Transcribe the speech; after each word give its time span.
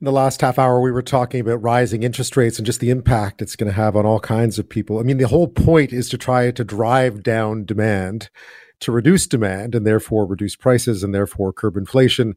In 0.00 0.06
the 0.06 0.12
last 0.12 0.40
half 0.40 0.58
hour, 0.58 0.80
we 0.80 0.90
were 0.90 1.02
talking 1.02 1.42
about 1.42 1.62
rising 1.62 2.02
interest 2.02 2.34
rates 2.34 2.58
and 2.58 2.64
just 2.64 2.80
the 2.80 2.88
impact 2.88 3.42
it's 3.42 3.54
going 3.54 3.70
to 3.70 3.76
have 3.76 3.96
on 3.96 4.06
all 4.06 4.18
kinds 4.18 4.58
of 4.58 4.66
people. 4.66 4.98
I 4.98 5.02
mean, 5.02 5.18
the 5.18 5.28
whole 5.28 5.46
point 5.46 5.92
is 5.92 6.08
to 6.08 6.16
try 6.16 6.50
to 6.50 6.64
drive 6.64 7.22
down 7.22 7.66
demand, 7.66 8.30
to 8.80 8.92
reduce 8.92 9.26
demand, 9.26 9.74
and 9.74 9.86
therefore 9.86 10.24
reduce 10.24 10.56
prices 10.56 11.04
and 11.04 11.14
therefore 11.14 11.52
curb 11.52 11.76
inflation. 11.76 12.34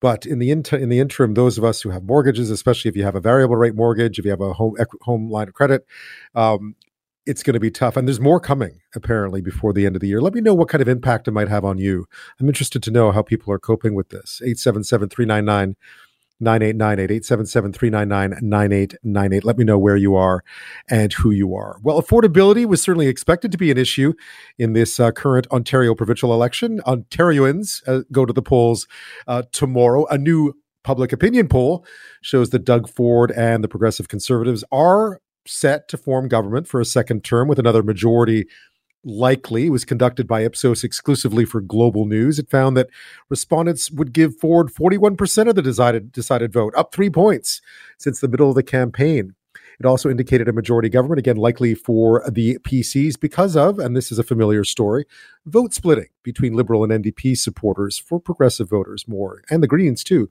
But 0.00 0.24
in 0.24 0.38
the 0.38 0.52
inter- 0.52 0.76
in 0.76 0.88
the 0.88 1.00
interim, 1.00 1.34
those 1.34 1.58
of 1.58 1.64
us 1.64 1.82
who 1.82 1.90
have 1.90 2.04
mortgages, 2.04 2.48
especially 2.48 2.90
if 2.90 2.96
you 2.96 3.02
have 3.02 3.16
a 3.16 3.20
variable 3.20 3.56
rate 3.56 3.74
mortgage, 3.74 4.20
if 4.20 4.24
you 4.24 4.30
have 4.30 4.40
a 4.40 4.52
home 4.52 4.76
home 5.00 5.28
line 5.28 5.48
of 5.48 5.54
credit, 5.54 5.84
um, 6.36 6.76
it's 7.26 7.42
going 7.42 7.54
to 7.54 7.60
be 7.60 7.72
tough. 7.72 7.96
And 7.96 8.06
there's 8.06 8.20
more 8.20 8.38
coming 8.38 8.82
apparently 8.94 9.40
before 9.40 9.72
the 9.72 9.84
end 9.84 9.96
of 9.96 10.00
the 10.00 10.06
year. 10.06 10.20
Let 10.20 10.34
me 10.34 10.40
know 10.40 10.54
what 10.54 10.68
kind 10.68 10.82
of 10.82 10.86
impact 10.86 11.26
it 11.26 11.32
might 11.32 11.48
have 11.48 11.64
on 11.64 11.76
you. 11.76 12.06
I'm 12.38 12.46
interested 12.46 12.84
to 12.84 12.92
know 12.92 13.10
how 13.10 13.22
people 13.22 13.52
are 13.52 13.58
coping 13.58 13.94
with 13.94 14.10
this. 14.10 14.40
877 14.44 15.08
399 15.08 15.74
9898 16.44 17.14
877 17.16 17.72
399 17.72 18.48
9898. 18.48 19.44
Let 19.44 19.58
me 19.58 19.64
know 19.64 19.78
where 19.78 19.96
you 19.96 20.14
are 20.14 20.44
and 20.88 21.12
who 21.12 21.30
you 21.30 21.54
are. 21.54 21.78
Well, 21.82 22.00
affordability 22.00 22.66
was 22.66 22.82
certainly 22.82 23.08
expected 23.08 23.50
to 23.52 23.58
be 23.58 23.70
an 23.70 23.78
issue 23.78 24.12
in 24.58 24.72
this 24.72 25.00
uh, 25.00 25.10
current 25.10 25.46
Ontario 25.50 25.94
provincial 25.94 26.32
election. 26.32 26.80
Ontarians 26.86 27.82
uh, 27.88 28.02
go 28.12 28.24
to 28.24 28.32
the 28.32 28.42
polls 28.42 28.86
uh, 29.26 29.42
tomorrow. 29.52 30.06
A 30.06 30.18
new 30.18 30.54
public 30.84 31.12
opinion 31.12 31.48
poll 31.48 31.84
shows 32.20 32.50
that 32.50 32.64
Doug 32.64 32.88
Ford 32.88 33.32
and 33.32 33.64
the 33.64 33.68
Progressive 33.68 34.08
Conservatives 34.08 34.62
are 34.70 35.20
set 35.46 35.88
to 35.88 35.96
form 35.96 36.28
government 36.28 36.68
for 36.68 36.80
a 36.80 36.84
second 36.84 37.24
term 37.24 37.48
with 37.48 37.58
another 37.58 37.82
majority 37.82 38.46
likely. 39.04 39.70
Was 39.70 39.84
conducted 39.84 40.26
by 40.26 40.44
Ipsos 40.44 40.84
exclusively 40.84 41.44
for 41.44 41.60
Global 41.60 42.06
News. 42.06 42.38
It 42.38 42.50
found 42.50 42.76
that 42.76 42.90
respondents 43.28 43.90
would 43.90 44.12
give 44.12 44.36
Ford 44.36 44.68
41% 44.68 45.48
of 45.48 45.54
the 45.54 45.62
decided, 45.62 46.12
decided 46.12 46.52
vote, 46.52 46.74
up 46.76 46.92
three 46.92 47.10
points 47.10 47.60
since 47.98 48.20
the 48.20 48.28
middle 48.28 48.48
of 48.48 48.54
the 48.54 48.62
campaign. 48.62 49.34
It 49.78 49.86
also 49.86 50.10
indicated 50.10 50.48
a 50.48 50.52
majority 50.52 50.88
government, 50.88 51.18
again, 51.18 51.36
likely 51.36 51.74
for 51.74 52.22
the 52.30 52.58
PCs 52.58 53.18
because 53.18 53.56
of, 53.56 53.78
and 53.78 53.96
this 53.96 54.12
is 54.12 54.18
a 54.18 54.22
familiar 54.22 54.64
story, 54.64 55.06
vote 55.46 55.74
splitting 55.74 56.08
between 56.22 56.54
Liberal 56.54 56.84
and 56.84 57.04
NDP 57.04 57.36
supporters 57.36 57.98
for 57.98 58.20
progressive 58.20 58.70
voters 58.70 59.06
more, 59.08 59.42
and 59.50 59.62
the 59.62 59.68
Greens 59.68 60.04
too. 60.04 60.30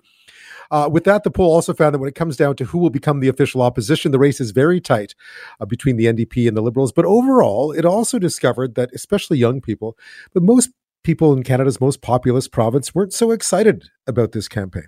Uh, 0.71 0.89
with 0.91 1.03
that, 1.03 1.23
the 1.23 1.31
poll 1.31 1.53
also 1.53 1.73
found 1.73 1.93
that 1.93 1.99
when 1.99 2.09
it 2.09 2.15
comes 2.15 2.37
down 2.37 2.55
to 2.55 2.65
who 2.65 2.77
will 2.77 2.89
become 2.89 3.19
the 3.19 3.27
official 3.27 3.61
opposition, 3.61 4.11
the 4.11 4.19
race 4.19 4.41
is 4.41 4.51
very 4.51 4.81
tight 4.81 5.13
uh, 5.59 5.65
between 5.65 5.97
the 5.97 6.05
NDP 6.05 6.47
and 6.47 6.57
the 6.57 6.61
Liberals. 6.61 6.91
But 6.91 7.05
overall, 7.05 7.71
it 7.71 7.85
also 7.85 8.17
discovered 8.17 8.75
that, 8.75 8.89
especially 8.93 9.37
young 9.37 9.61
people, 9.61 9.97
but 10.33 10.41
most 10.41 10.71
people 11.03 11.33
in 11.33 11.43
Canada's 11.43 11.81
most 11.81 12.01
populous 12.01 12.47
province 12.47 12.95
weren't 12.95 13.13
so 13.13 13.31
excited 13.31 13.89
about 14.07 14.31
this 14.31 14.47
campaign. 14.47 14.87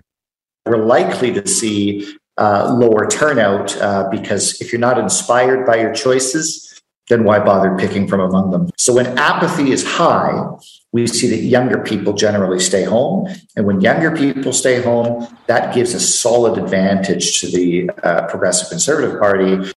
We're 0.64 0.84
likely 0.84 1.32
to 1.34 1.46
see 1.46 2.16
uh, 2.38 2.74
lower 2.78 3.06
turnout 3.08 3.76
uh, 3.78 4.08
because 4.10 4.60
if 4.60 4.72
you're 4.72 4.80
not 4.80 4.98
inspired 4.98 5.66
by 5.66 5.76
your 5.76 5.92
choices, 5.92 6.62
then 7.08 7.24
why 7.24 7.38
bother 7.38 7.76
picking 7.76 8.08
from 8.08 8.20
among 8.20 8.50
them? 8.50 8.68
So 8.76 8.94
when 8.94 9.16
apathy 9.18 9.70
is 9.70 9.86
high, 9.86 10.44
we 10.92 11.06
see 11.06 11.28
that 11.30 11.42
younger 11.42 11.82
people 11.82 12.12
generally 12.14 12.58
stay 12.58 12.84
home. 12.84 13.28
And 13.54 13.66
when 13.66 13.80
younger 13.80 14.14
people 14.14 14.52
stay 14.52 14.82
home, 14.82 15.26
that 15.46 15.74
gives 15.74 15.94
a 15.94 16.00
solid 16.00 16.58
advantage 16.58 17.40
to 17.40 17.46
the 17.46 17.90
uh, 18.02 18.26
Progressive 18.26 18.68
Conservative 18.68 19.20
Party 19.20 19.72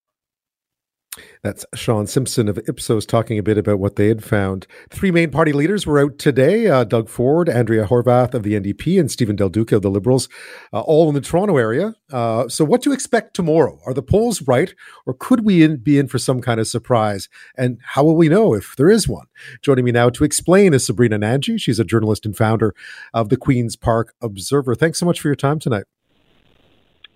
that's 1.42 1.66
Sean 1.74 2.06
Simpson 2.06 2.50
of 2.50 2.60
Ipsos 2.68 3.06
talking 3.06 3.40
a 3.40 3.44
bit 3.44 3.58
about 3.58 3.80
what 3.80 3.96
they 3.96 4.08
had 4.08 4.24
found. 4.24 4.68
Three 4.90 5.10
main 5.10 5.32
party 5.32 5.54
leaders 5.54 5.86
were 5.86 6.00
out 6.00 6.18
today 6.18 6.68
uh, 6.68 6.84
Doug 6.84 7.08
Ford, 7.08 7.48
Andrea 7.48 7.86
Horwath 7.86 8.34
of 8.34 8.44
the 8.44 8.60
NDP, 8.60 9.00
and 9.00 9.10
Steven 9.10 9.36
Del 9.36 9.50
Duca 9.50 9.78
of 9.78 9.82
the 9.82 9.90
Liberals, 9.90 10.28
uh, 10.74 10.82
all 10.82 11.08
in 11.08 11.16
the 11.16 11.22
Toronto 11.22 11.58
area. 11.58 11.96
Uh, 12.12 12.50
so, 12.50 12.66
what 12.66 12.82
to 12.82 12.92
expect 12.92 13.34
tomorrow? 13.34 13.80
Are 13.86 13.94
the 13.94 14.02
polls 14.02 14.42
right, 14.42 14.74
or 15.06 15.14
could 15.14 15.46
we 15.46 15.64
in, 15.64 15.78
be 15.78 15.98
in 15.98 16.08
for 16.08 16.20
some 16.20 16.42
kind 16.42 16.60
of 16.60 16.68
surprise? 16.68 17.30
And 17.58 17.80
how 17.84 18.04
will 18.04 18.18
we 18.18 18.28
know 18.28 18.54
if 18.54 18.76
there 18.76 18.90
is 18.90 19.08
one? 19.08 19.28
Joining 19.62 19.86
me 19.86 19.92
now 19.92 20.10
to 20.10 20.26
explain 20.26 20.74
is 20.74 20.86
Sabrina 20.86 21.18
Nanji. 21.18 21.60
She's 21.60 21.80
a 21.80 21.86
journalist 21.86 22.26
and 22.26 22.36
founder 22.36 22.76
of 23.14 23.30
the 23.30 23.38
Queen's 23.38 23.78
Park 23.78 24.14
Observer. 24.22 24.76
Thanks 24.76 25.00
so 25.00 25.06
much 25.06 25.22
for 25.22 25.30
your 25.30 25.36
time 25.36 25.60
tonight. 25.60 25.86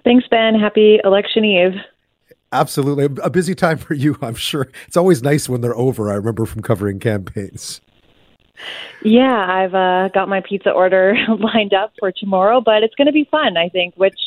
Thanks, 0.05 0.25
Ben. 0.29 0.55
Happy 0.55 0.99
election 1.03 1.43
eve. 1.45 1.73
Absolutely. 2.53 3.05
A 3.23 3.31
busy 3.31 3.55
time 3.55 3.79
for 3.79 3.95
you, 3.95 4.15
I'm 4.21 4.35
sure. 4.35 4.67
It's 4.87 4.95
always 4.95 5.23
nice 5.23 5.49
when 5.49 5.61
they're 5.61 5.75
over. 5.75 6.11
I 6.11 6.15
remember 6.15 6.45
from 6.45 6.61
covering 6.61 6.99
campaigns. 6.99 7.81
Yeah, 9.03 9.45
I've 9.49 9.73
uh, 9.73 10.09
got 10.13 10.29
my 10.29 10.41
pizza 10.47 10.69
order 10.69 11.15
lined 11.39 11.73
up 11.73 11.93
for 11.99 12.11
tomorrow, 12.11 12.61
but 12.61 12.83
it's 12.83 12.93
going 12.93 13.07
to 13.07 13.11
be 13.11 13.27
fun, 13.29 13.57
I 13.57 13.69
think, 13.69 13.95
which, 13.95 14.17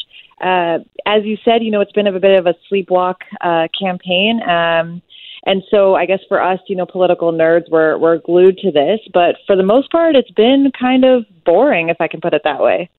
uh, 0.40 0.78
as 1.06 1.24
you 1.24 1.38
said, 1.44 1.62
you 1.62 1.70
know, 1.70 1.80
it's 1.80 1.92
been 1.92 2.08
a 2.08 2.18
bit 2.18 2.38
of 2.38 2.46
a 2.46 2.54
sleepwalk 2.70 3.16
uh, 3.40 3.68
campaign. 3.78 4.40
Um, 4.42 5.00
and 5.46 5.62
so 5.70 5.94
I 5.94 6.06
guess 6.06 6.20
for 6.28 6.42
us, 6.42 6.58
you 6.66 6.74
know, 6.74 6.84
political 6.84 7.32
nerds, 7.32 7.70
we're, 7.70 7.96
we're 7.96 8.18
glued 8.18 8.58
to 8.58 8.72
this. 8.72 8.98
But 9.14 9.36
for 9.46 9.54
the 9.54 9.62
most 9.62 9.92
part, 9.92 10.16
it's 10.16 10.32
been 10.32 10.72
kind 10.78 11.04
of 11.04 11.24
boring, 11.44 11.90
if 11.90 12.00
I 12.00 12.08
can 12.08 12.20
put 12.20 12.34
it 12.34 12.42
that 12.42 12.60
way. 12.60 12.90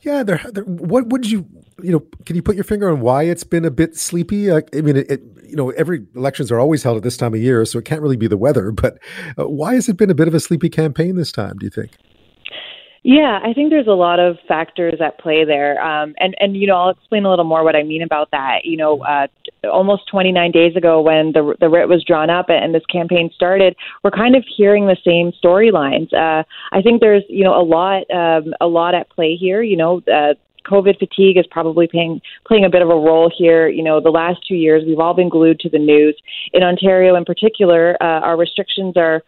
Yeah, 0.00 0.22
there. 0.22 0.38
What 0.66 1.08
would 1.08 1.30
you, 1.30 1.46
you 1.82 1.92
know, 1.92 2.00
can 2.24 2.36
you 2.36 2.42
put 2.42 2.54
your 2.54 2.64
finger 2.64 2.90
on 2.90 3.00
why 3.00 3.24
it's 3.24 3.44
been 3.44 3.64
a 3.64 3.70
bit 3.70 3.96
sleepy? 3.96 4.52
I 4.52 4.62
mean, 4.72 4.96
it, 4.96 5.10
it, 5.10 5.22
you 5.44 5.56
know, 5.56 5.70
every 5.70 6.06
elections 6.14 6.52
are 6.52 6.60
always 6.60 6.82
held 6.82 6.96
at 6.96 7.02
this 7.02 7.16
time 7.16 7.34
of 7.34 7.40
year, 7.40 7.64
so 7.64 7.78
it 7.78 7.84
can't 7.84 8.02
really 8.02 8.16
be 8.16 8.26
the 8.26 8.36
weather. 8.36 8.72
But 8.76 8.98
uh, 9.38 9.48
why 9.48 9.74
has 9.74 9.88
it 9.88 9.96
been 9.96 10.10
a 10.10 10.14
bit 10.14 10.28
of 10.28 10.34
a 10.34 10.40
sleepy 10.40 10.68
campaign 10.68 11.16
this 11.16 11.32
time? 11.32 11.56
Do 11.58 11.66
you 11.66 11.70
think? 11.70 11.92
Yeah, 13.08 13.38
I 13.42 13.52
think 13.52 13.70
there's 13.70 13.86
a 13.86 13.92
lot 13.92 14.18
of 14.18 14.36
factors 14.48 14.94
at 15.00 15.18
play 15.20 15.44
there, 15.44 15.80
um, 15.80 16.14
and 16.18 16.34
and 16.40 16.56
you 16.56 16.66
know 16.66 16.74
I'll 16.74 16.90
explain 16.90 17.24
a 17.24 17.30
little 17.30 17.44
more 17.44 17.62
what 17.62 17.76
I 17.76 17.84
mean 17.84 18.02
about 18.02 18.32
that. 18.32 18.64
You 18.64 18.76
know, 18.76 19.04
uh, 19.04 19.28
almost 19.72 20.08
29 20.08 20.50
days 20.50 20.76
ago 20.76 21.00
when 21.00 21.32
the 21.32 21.54
the 21.60 21.68
writ 21.68 21.88
was 21.88 22.04
drawn 22.04 22.30
up 22.30 22.46
and 22.48 22.74
this 22.74 22.84
campaign 22.86 23.30
started, 23.34 23.76
we're 24.02 24.10
kind 24.10 24.36
of 24.36 24.44
hearing 24.56 24.86
the 24.86 24.96
same 25.04 25.32
storylines. 25.42 26.12
Uh, 26.12 26.44
I 26.72 26.82
think 26.82 27.00
there's 27.00 27.24
you 27.28 27.44
know 27.44 27.60
a 27.60 27.64
lot 27.64 28.10
um, 28.10 28.54
a 28.60 28.66
lot 28.66 28.94
at 28.94 29.10
play 29.10 29.36
here. 29.36 29.62
You 29.62 29.76
know, 29.76 30.02
uh, 30.12 30.34
COVID 30.66 30.98
fatigue 30.98 31.38
is 31.38 31.46
probably 31.50 31.86
playing 31.86 32.20
playing 32.46 32.64
a 32.64 32.70
bit 32.70 32.82
of 32.82 32.88
a 32.88 32.94
role 32.94 33.30
here. 33.34 33.68
You 33.68 33.82
know, 33.82 34.00
the 34.00 34.10
last 34.10 34.40
two 34.46 34.56
years 34.56 34.82
we've 34.86 34.98
all 34.98 35.14
been 35.14 35.28
glued 35.28 35.60
to 35.60 35.68
the 35.68 35.78
news. 35.78 36.16
In 36.52 36.62
Ontario, 36.62 37.14
in 37.16 37.24
particular, 37.24 37.96
uh, 38.00 38.20
our 38.20 38.36
restrictions 38.36 38.96
are 38.96 39.22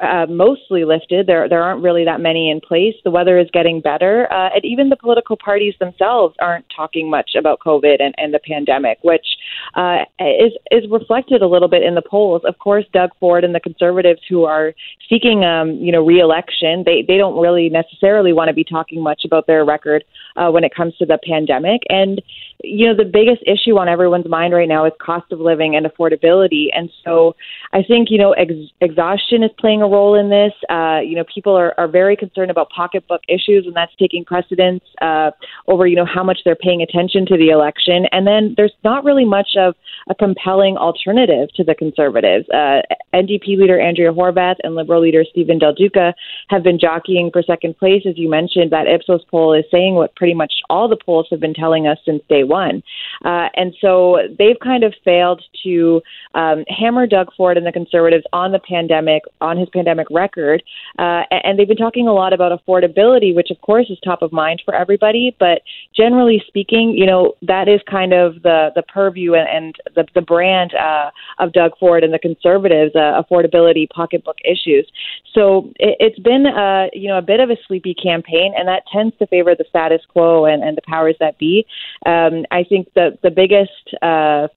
uh, 0.00 0.26
mostly 0.28 0.84
lifted. 0.84 1.26
There 1.26 1.48
there 1.48 1.62
aren't 1.62 1.82
really 1.82 2.04
that 2.04 2.20
many 2.20 2.50
in 2.50 2.60
place. 2.60 2.94
The 3.04 3.10
weather 3.10 3.38
is 3.38 3.48
getting 3.52 3.80
better, 3.80 4.32
uh, 4.32 4.50
and 4.54 4.64
even 4.64 4.88
the 4.88 4.96
political 4.96 5.36
parties 5.36 5.74
themselves 5.78 6.34
aren't 6.40 6.66
talking 6.74 7.10
much 7.10 7.30
about 7.38 7.60
COVID 7.60 7.96
and, 8.00 8.14
and 8.18 8.32
the 8.32 8.40
pandemic, 8.40 8.98
which 9.02 9.26
uh, 9.74 10.04
is 10.20 10.52
is 10.70 10.88
reflected 10.90 11.42
a 11.42 11.46
little 11.46 11.68
bit 11.68 11.82
in 11.82 11.94
the 11.94 12.02
polls. 12.02 12.42
Of 12.44 12.58
course, 12.58 12.84
Doug 12.92 13.10
Ford 13.20 13.44
and 13.44 13.54
the 13.54 13.60
Conservatives 13.60 14.20
who 14.28 14.44
are 14.44 14.74
seeking 15.08 15.44
um, 15.44 15.72
you 15.72 15.92
know 15.92 16.04
reelection, 16.04 16.82
they 16.84 17.02
they 17.06 17.16
don't 17.16 17.40
really 17.40 17.68
necessarily 17.68 18.32
want 18.32 18.48
to 18.48 18.54
be 18.54 18.64
talking 18.64 19.02
much 19.02 19.22
about 19.24 19.46
their 19.46 19.64
record 19.64 20.04
uh, 20.36 20.50
when 20.50 20.64
it 20.64 20.74
comes 20.74 20.96
to 20.96 21.06
the 21.06 21.18
pandemic. 21.26 21.82
And 21.88 22.22
you 22.64 22.86
know, 22.86 22.94
the 22.94 23.08
biggest 23.08 23.42
issue 23.46 23.78
on 23.78 23.88
everyone's 23.88 24.28
mind 24.28 24.52
right 24.52 24.68
now 24.68 24.84
is 24.84 24.92
cost 25.00 25.30
of 25.30 25.38
living 25.38 25.76
and 25.76 25.86
affordability. 25.86 26.66
And 26.72 26.90
so 27.04 27.36
I 27.72 27.82
think, 27.82 28.08
you 28.10 28.18
know, 28.18 28.32
ex- 28.32 28.72
exhaustion 28.80 29.44
is 29.44 29.50
playing 29.58 29.82
a 29.82 29.86
role 29.86 30.14
in 30.16 30.28
this. 30.28 30.52
Uh, 30.68 30.98
you 31.00 31.14
know, 31.14 31.24
people 31.32 31.56
are, 31.56 31.72
are 31.78 31.86
very 31.86 32.16
concerned 32.16 32.50
about 32.50 32.68
pocketbook 32.70 33.20
issues, 33.28 33.64
and 33.66 33.76
that's 33.76 33.94
taking 33.96 34.24
precedence 34.24 34.82
uh, 35.00 35.30
over, 35.68 35.86
you 35.86 35.94
know, 35.94 36.06
how 36.06 36.24
much 36.24 36.40
they're 36.44 36.56
paying 36.56 36.82
attention 36.82 37.26
to 37.26 37.36
the 37.36 37.50
election. 37.50 38.06
And 38.10 38.26
then 38.26 38.54
there's 38.56 38.74
not 38.82 39.04
really 39.04 39.24
much 39.24 39.50
of 39.56 39.74
a 40.10 40.14
compelling 40.14 40.76
alternative 40.76 41.50
to 41.54 41.64
the 41.64 41.74
Conservatives. 41.74 42.46
Uh, 42.52 42.82
NDP 43.14 43.58
leader 43.58 43.80
Andrea 43.80 44.12
Horwath 44.12 44.56
and 44.64 44.74
Liberal 44.74 45.02
leader 45.02 45.24
Steven 45.30 45.58
Del 45.58 45.74
Duca 45.74 46.12
have 46.48 46.64
been 46.64 46.78
jockeying 46.78 47.30
for 47.32 47.42
second 47.42 47.78
place. 47.78 48.02
As 48.08 48.18
you 48.18 48.28
mentioned, 48.28 48.72
that 48.72 48.86
Ipsos 48.88 49.24
poll 49.30 49.52
is 49.54 49.64
saying 49.70 49.94
what 49.94 50.16
pretty 50.16 50.34
much 50.34 50.54
all 50.68 50.88
the 50.88 50.96
polls 50.96 51.28
have 51.30 51.40
been 51.40 51.54
telling 51.54 51.86
us 51.86 51.98
since 52.04 52.22
day 52.28 52.42
one. 52.48 52.82
Uh, 53.24 53.48
and 53.54 53.74
so 53.80 54.18
they've 54.38 54.58
kind 54.62 54.84
of 54.84 54.94
failed 55.04 55.42
to 55.64 56.00
um, 56.34 56.64
hammer 56.68 57.06
Doug 57.06 57.28
Ford 57.36 57.56
and 57.56 57.66
the 57.66 57.72
Conservatives 57.72 58.24
on 58.32 58.52
the 58.52 58.58
pandemic, 58.58 59.22
on 59.40 59.56
his 59.56 59.68
pandemic 59.70 60.06
record. 60.10 60.62
Uh, 60.98 61.22
and 61.30 61.58
they've 61.58 61.68
been 61.68 61.76
talking 61.76 62.08
a 62.08 62.12
lot 62.12 62.32
about 62.32 62.52
affordability, 62.58 63.34
which 63.34 63.50
of 63.50 63.60
course 63.60 63.86
is 63.90 63.98
top 64.04 64.22
of 64.22 64.32
mind 64.32 64.62
for 64.64 64.74
everybody. 64.74 65.36
But 65.38 65.62
generally 65.94 66.42
speaking, 66.46 66.94
you 66.96 67.06
know, 67.06 67.34
that 67.42 67.68
is 67.68 67.80
kind 67.88 68.12
of 68.12 68.42
the, 68.42 68.70
the 68.74 68.82
purview 68.82 69.34
and, 69.34 69.48
and 69.48 69.74
the, 69.94 70.06
the 70.14 70.22
brand 70.22 70.74
uh, 70.74 71.10
of 71.38 71.52
Doug 71.52 71.72
Ford 71.78 72.04
and 72.04 72.12
the 72.12 72.18
Conservatives, 72.18 72.94
uh, 72.94 73.22
affordability, 73.22 73.88
pocketbook 73.90 74.36
issues. 74.44 74.90
So 75.34 75.70
it, 75.78 75.96
it's 76.00 76.18
been, 76.18 76.46
uh, 76.46 76.86
you 76.92 77.08
know, 77.08 77.18
a 77.18 77.22
bit 77.22 77.40
of 77.40 77.50
a 77.50 77.56
sleepy 77.66 77.94
campaign, 77.94 78.54
and 78.56 78.68
that 78.68 78.84
tends 78.92 79.16
to 79.18 79.26
favor 79.26 79.54
the 79.54 79.64
status 79.68 80.02
quo 80.08 80.44
and, 80.44 80.62
and 80.62 80.76
the 80.76 80.82
powers 80.82 81.16
that 81.20 81.38
be. 81.38 81.66
Um, 82.06 82.37
I 82.50 82.64
think 82.64 82.92
the 82.94 83.18
the 83.22 83.30
biggest 83.30 83.94
uh, 84.02 84.48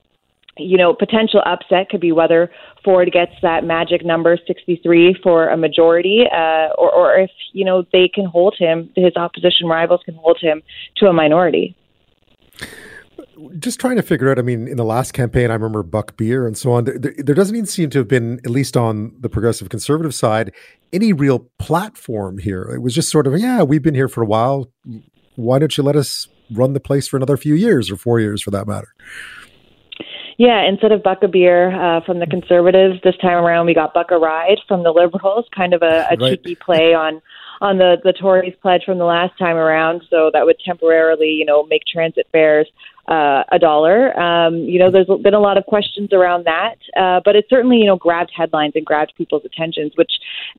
you 0.57 0.77
know, 0.77 0.93
potential 0.93 1.41
upset 1.45 1.89
could 1.89 2.01
be 2.01 2.11
whether 2.11 2.51
Ford 2.83 3.11
gets 3.11 3.31
that 3.41 3.63
magic 3.63 4.05
number 4.05 4.37
63 4.47 5.19
for 5.23 5.49
a 5.49 5.57
majority, 5.57 6.25
uh, 6.31 6.69
or, 6.77 6.91
or 6.93 7.15
if, 7.15 7.31
you 7.53 7.65
know, 7.65 7.85
they 7.93 8.09
can 8.13 8.25
hold 8.25 8.55
him, 8.57 8.89
his 8.95 9.15
opposition 9.15 9.67
rivals 9.67 10.01
can 10.05 10.15
hold 10.15 10.37
him 10.41 10.61
to 10.97 11.07
a 11.07 11.13
minority. 11.13 11.75
just 13.59 13.79
trying 13.79 13.95
to 13.95 14.01
figure 14.01 14.29
out. 14.29 14.39
I 14.39 14.41
mean, 14.41 14.67
in 14.67 14.77
the 14.77 14.85
last 14.85 15.13
campaign, 15.13 15.49
I 15.49 15.53
remember 15.53 15.83
Buck 15.83 16.17
Beer 16.17 16.45
and 16.45 16.57
so 16.57 16.73
on. 16.73 16.83
There, 16.83 16.99
there, 16.99 17.35
doesn't 17.35 17.55
even 17.55 17.65
seem 17.65 17.89
to 17.91 17.99
have 17.99 18.07
been, 18.07 18.39
at 18.43 18.51
least 18.51 18.75
on 18.75 19.15
the 19.19 19.29
progressive 19.29 19.69
conservative 19.69 20.13
side, 20.13 20.51
any 20.91 21.13
real 21.13 21.47
platform 21.59 22.37
here. 22.39 22.63
It 22.63 22.81
was 22.81 22.93
just 22.93 23.09
sort 23.09 23.25
of, 23.25 23.37
yeah, 23.39 23.63
we've 23.63 23.83
been 23.83 23.95
here 23.95 24.09
for 24.09 24.21
a 24.21 24.27
while. 24.27 24.71
Why 25.35 25.59
don't 25.59 25.75
you 25.77 25.83
let 25.83 25.95
us 25.95 26.27
run 26.53 26.73
the 26.73 26.79
place 26.79 27.07
for 27.07 27.17
another 27.17 27.37
few 27.37 27.53
years 27.53 27.89
or 27.89 27.95
four 27.95 28.19
years 28.19 28.41
for 28.41 28.51
that 28.51 28.67
matter? 28.67 28.93
Yeah, 30.37 30.67
instead 30.67 30.91
of 30.91 31.03
Buck 31.03 31.19
a 31.21 31.27
beer 31.27 31.71
uh, 31.71 32.01
from 32.03 32.19
the 32.19 32.25
Conservatives, 32.25 32.99
this 33.03 33.15
time 33.17 33.43
around 33.43 33.67
we 33.67 33.75
got 33.75 33.93
Buck 33.93 34.07
a 34.09 34.17
ride 34.17 34.57
from 34.67 34.81
the 34.81 34.91
Liberals, 34.91 35.45
kind 35.55 35.73
of 35.73 35.83
a, 35.83 36.07
a 36.09 36.17
right. 36.17 36.31
cheeky 36.31 36.55
play 36.55 36.93
on 36.93 37.21
on 37.61 37.77
the 37.77 37.97
the 38.03 38.11
Tories' 38.11 38.55
pledge 38.59 38.83
from 38.83 38.97
the 38.97 39.05
last 39.05 39.37
time 39.37 39.55
around. 39.55 40.01
So 40.09 40.31
that 40.33 40.45
would 40.45 40.57
temporarily, 40.65 41.27
you 41.27 41.45
know, 41.45 41.63
make 41.67 41.83
transit 41.85 42.27
fares 42.31 42.67
uh, 43.07 43.43
a 43.51 43.59
dollar. 43.59 44.17
Um, 44.19 44.55
you 44.55 44.79
know, 44.79 44.91
there's 44.91 45.07
been 45.23 45.33
a 45.33 45.39
lot 45.39 45.57
of 45.57 45.65
questions 45.65 46.13
around 46.13 46.45
that, 46.45 46.75
uh, 46.97 47.21
but 47.23 47.35
it 47.35 47.45
certainly, 47.49 47.77
you 47.77 47.85
know, 47.85 47.95
grabbed 47.95 48.31
headlines 48.35 48.73
and 48.75 48.85
grabbed 48.85 49.13
people's 49.17 49.43
attentions, 49.45 49.93
which, 49.95 50.11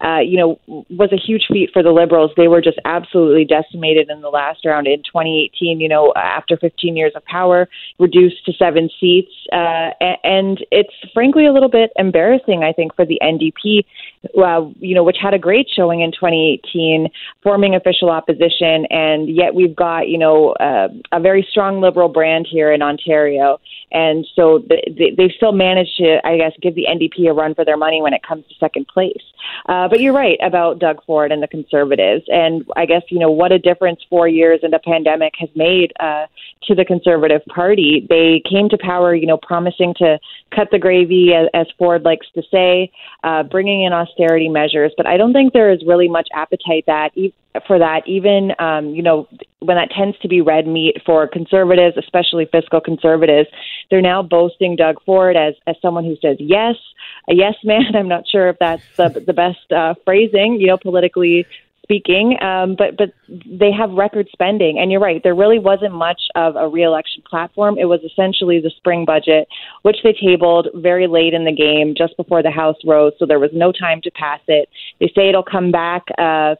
uh, 0.04 0.18
you 0.18 0.36
know, 0.36 0.60
was 0.66 1.10
a 1.12 1.16
huge 1.16 1.44
feat 1.50 1.70
for 1.72 1.82
the 1.82 1.90
Liberals. 1.90 2.30
They 2.36 2.48
were 2.48 2.60
just 2.60 2.78
absolutely 2.84 3.44
decimated 3.44 4.10
in 4.10 4.20
the 4.20 4.28
last 4.28 4.64
round 4.64 4.86
in 4.86 4.98
2018, 4.98 5.80
you 5.80 5.88
know, 5.88 6.12
after 6.16 6.56
15 6.56 6.96
years 6.96 7.12
of 7.14 7.24
power, 7.24 7.68
reduced 7.98 8.44
to 8.46 8.52
seven 8.54 8.90
seats. 8.98 9.32
Uh, 9.52 9.90
and 10.24 10.64
it's 10.70 10.94
frankly 11.14 11.46
a 11.46 11.52
little 11.52 11.68
bit 11.68 11.90
embarrassing, 11.96 12.64
I 12.64 12.72
think, 12.72 12.94
for 12.96 13.06
the 13.06 13.20
NDP, 13.22 13.84
uh, 14.38 14.70
you 14.80 14.94
know, 14.94 15.04
which 15.04 15.18
had 15.20 15.34
a 15.34 15.38
great 15.38 15.68
showing 15.74 16.00
in 16.00 16.10
2018, 16.10 17.08
forming 17.42 17.74
official 17.74 18.10
opposition. 18.10 18.86
And 18.90 19.28
yet 19.28 19.54
we've 19.54 19.76
got, 19.76 20.08
you 20.08 20.18
know, 20.18 20.52
uh, 20.54 20.88
a 21.12 21.20
very 21.20 21.46
strong 21.48 21.80
Liberal 21.80 22.08
brand 22.08 22.31
brand 22.32 22.46
here 22.50 22.72
in 22.72 22.82
Ontario. 22.82 23.60
And 23.90 24.26
so 24.34 24.64
they, 24.68 25.14
they 25.16 25.32
still 25.36 25.52
managed 25.52 25.96
to, 25.98 26.18
I 26.24 26.38
guess, 26.38 26.52
give 26.60 26.74
the 26.74 26.86
NDP 26.88 27.28
a 27.28 27.32
run 27.32 27.54
for 27.54 27.64
their 27.64 27.76
money 27.76 28.00
when 28.00 28.14
it 28.14 28.22
comes 28.26 28.46
to 28.48 28.54
second 28.58 28.88
place. 28.88 29.22
Uh, 29.68 29.88
but 29.88 30.00
you're 30.00 30.14
right 30.14 30.38
about 30.42 30.78
Doug 30.78 31.04
Ford 31.04 31.32
and 31.32 31.42
the 31.42 31.48
Conservatives. 31.48 32.24
And 32.28 32.64
I 32.76 32.86
guess, 32.86 33.02
you 33.10 33.18
know, 33.18 33.30
what 33.30 33.52
a 33.52 33.58
difference 33.58 34.00
four 34.08 34.28
years 34.28 34.60
in 34.62 34.70
the 34.70 34.78
pandemic 34.78 35.34
has 35.38 35.50
made 35.54 35.92
uh, 36.00 36.26
to 36.64 36.74
the 36.74 36.84
Conservative 36.84 37.42
Party. 37.46 38.06
They 38.08 38.42
came 38.48 38.68
to 38.70 38.78
power, 38.78 39.14
you 39.14 39.26
know, 39.26 39.36
promising 39.36 39.94
to 39.98 40.18
cut 40.54 40.68
the 40.70 40.78
gravy, 40.78 41.34
as, 41.34 41.48
as 41.52 41.66
Ford 41.76 42.02
likes 42.02 42.26
to 42.34 42.42
say, 42.50 42.90
uh, 43.24 43.42
bringing 43.42 43.82
in 43.82 43.92
austerity 43.92 44.48
measures. 44.48 44.92
But 44.96 45.06
I 45.06 45.16
don't 45.16 45.32
think 45.32 45.52
there 45.52 45.70
is 45.70 45.82
really 45.86 46.08
much 46.08 46.28
appetite 46.34 46.84
that 46.86 47.10
for 47.66 47.78
that, 47.78 48.02
even 48.06 48.52
um, 48.58 48.94
you 48.94 49.02
know 49.02 49.28
when 49.60 49.76
that 49.76 49.90
tends 49.90 50.18
to 50.20 50.28
be 50.28 50.40
red 50.40 50.66
meat 50.66 50.96
for 51.04 51.26
conservatives, 51.28 51.96
especially 51.96 52.46
fiscal 52.50 52.80
conservatives. 52.80 53.48
They're 53.90 54.00
now 54.00 54.22
boasting 54.22 54.76
Doug 54.76 55.02
Ford 55.04 55.36
as 55.36 55.54
as 55.66 55.76
someone 55.82 56.04
who 56.04 56.16
says 56.22 56.36
yes, 56.40 56.76
a 57.28 57.34
yes 57.34 57.54
man. 57.64 57.82
I'm 57.94 58.08
not 58.08 58.24
sure 58.28 58.48
if 58.48 58.58
that's 58.58 58.84
the 58.96 59.22
the 59.26 59.32
best 59.32 59.70
uh, 59.72 59.94
phrasing, 60.04 60.58
you 60.60 60.66
know, 60.66 60.78
politically 60.78 61.46
speaking. 61.82 62.40
Um, 62.42 62.74
but 62.76 62.96
but 62.96 63.12
they 63.28 63.70
have 63.72 63.90
record 63.90 64.28
spending, 64.32 64.78
and 64.78 64.90
you're 64.90 65.00
right. 65.00 65.22
There 65.22 65.34
really 65.34 65.58
wasn't 65.58 65.94
much 65.94 66.22
of 66.34 66.56
a 66.56 66.68
reelection 66.68 67.22
platform. 67.28 67.76
It 67.78 67.86
was 67.86 68.00
essentially 68.02 68.60
the 68.60 68.70
spring 68.76 69.04
budget, 69.04 69.48
which 69.82 69.98
they 70.02 70.12
tabled 70.12 70.68
very 70.74 71.06
late 71.06 71.34
in 71.34 71.44
the 71.44 71.52
game, 71.52 71.94
just 71.96 72.16
before 72.16 72.42
the 72.42 72.50
House 72.50 72.76
rose, 72.84 73.12
so 73.18 73.26
there 73.26 73.38
was 73.38 73.50
no 73.52 73.72
time 73.72 74.00
to 74.02 74.10
pass 74.12 74.40
it. 74.48 74.68
They 75.00 75.12
say 75.14 75.28
it'll 75.28 75.42
come 75.42 75.70
back. 75.70 76.04
Uh, 76.18 76.56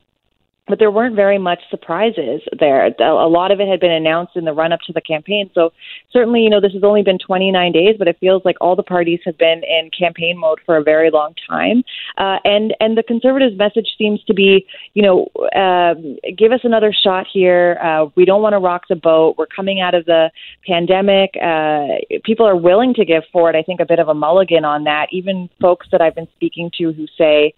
but 0.68 0.78
there 0.78 0.90
weren't 0.90 1.16
very 1.16 1.38
much 1.38 1.60
surprises 1.70 2.40
there. 2.58 2.86
A 2.86 3.26
lot 3.26 3.50
of 3.50 3.60
it 3.60 3.66
had 3.66 3.80
been 3.80 3.90
announced 3.90 4.36
in 4.36 4.44
the 4.44 4.52
run 4.52 4.72
up 4.72 4.78
to 4.86 4.92
the 4.92 5.00
campaign. 5.00 5.50
So 5.54 5.72
certainly, 6.12 6.42
you 6.42 6.50
know, 6.50 6.60
this 6.60 6.72
has 6.72 6.84
only 6.84 7.02
been 7.02 7.18
29 7.18 7.72
days, 7.72 7.96
but 7.98 8.06
it 8.06 8.16
feels 8.20 8.42
like 8.44 8.56
all 8.60 8.76
the 8.76 8.82
parties 8.84 9.18
have 9.24 9.36
been 9.38 9.62
in 9.64 9.90
campaign 9.90 10.38
mode 10.38 10.60
for 10.64 10.76
a 10.76 10.82
very 10.82 11.10
long 11.10 11.34
time. 11.48 11.82
Uh, 12.16 12.38
and 12.44 12.74
and 12.78 12.96
the 12.96 13.02
conservatives' 13.02 13.58
message 13.58 13.88
seems 13.98 14.22
to 14.24 14.34
be, 14.34 14.64
you 14.94 15.02
know, 15.02 15.26
uh, 15.56 15.94
give 16.38 16.52
us 16.52 16.60
another 16.62 16.92
shot 16.92 17.26
here. 17.32 17.78
Uh, 17.82 18.06
we 18.14 18.24
don't 18.24 18.40
want 18.40 18.52
to 18.52 18.58
rock 18.58 18.82
the 18.88 18.94
boat. 18.94 19.34
We're 19.38 19.46
coming 19.46 19.80
out 19.80 19.94
of 19.94 20.04
the 20.04 20.30
pandemic. 20.64 21.30
Uh, 21.42 22.18
people 22.24 22.46
are 22.46 22.56
willing 22.56 22.94
to 22.94 23.04
give 23.04 23.24
Ford, 23.32 23.56
I 23.56 23.62
think, 23.62 23.80
a 23.80 23.86
bit 23.86 23.98
of 23.98 24.06
a 24.06 24.14
mulligan 24.14 24.64
on 24.64 24.84
that. 24.84 25.08
Even 25.10 25.50
folks 25.60 25.88
that 25.90 26.00
I've 26.00 26.14
been 26.14 26.28
speaking 26.36 26.70
to 26.78 26.92
who 26.92 27.06
say 27.18 27.52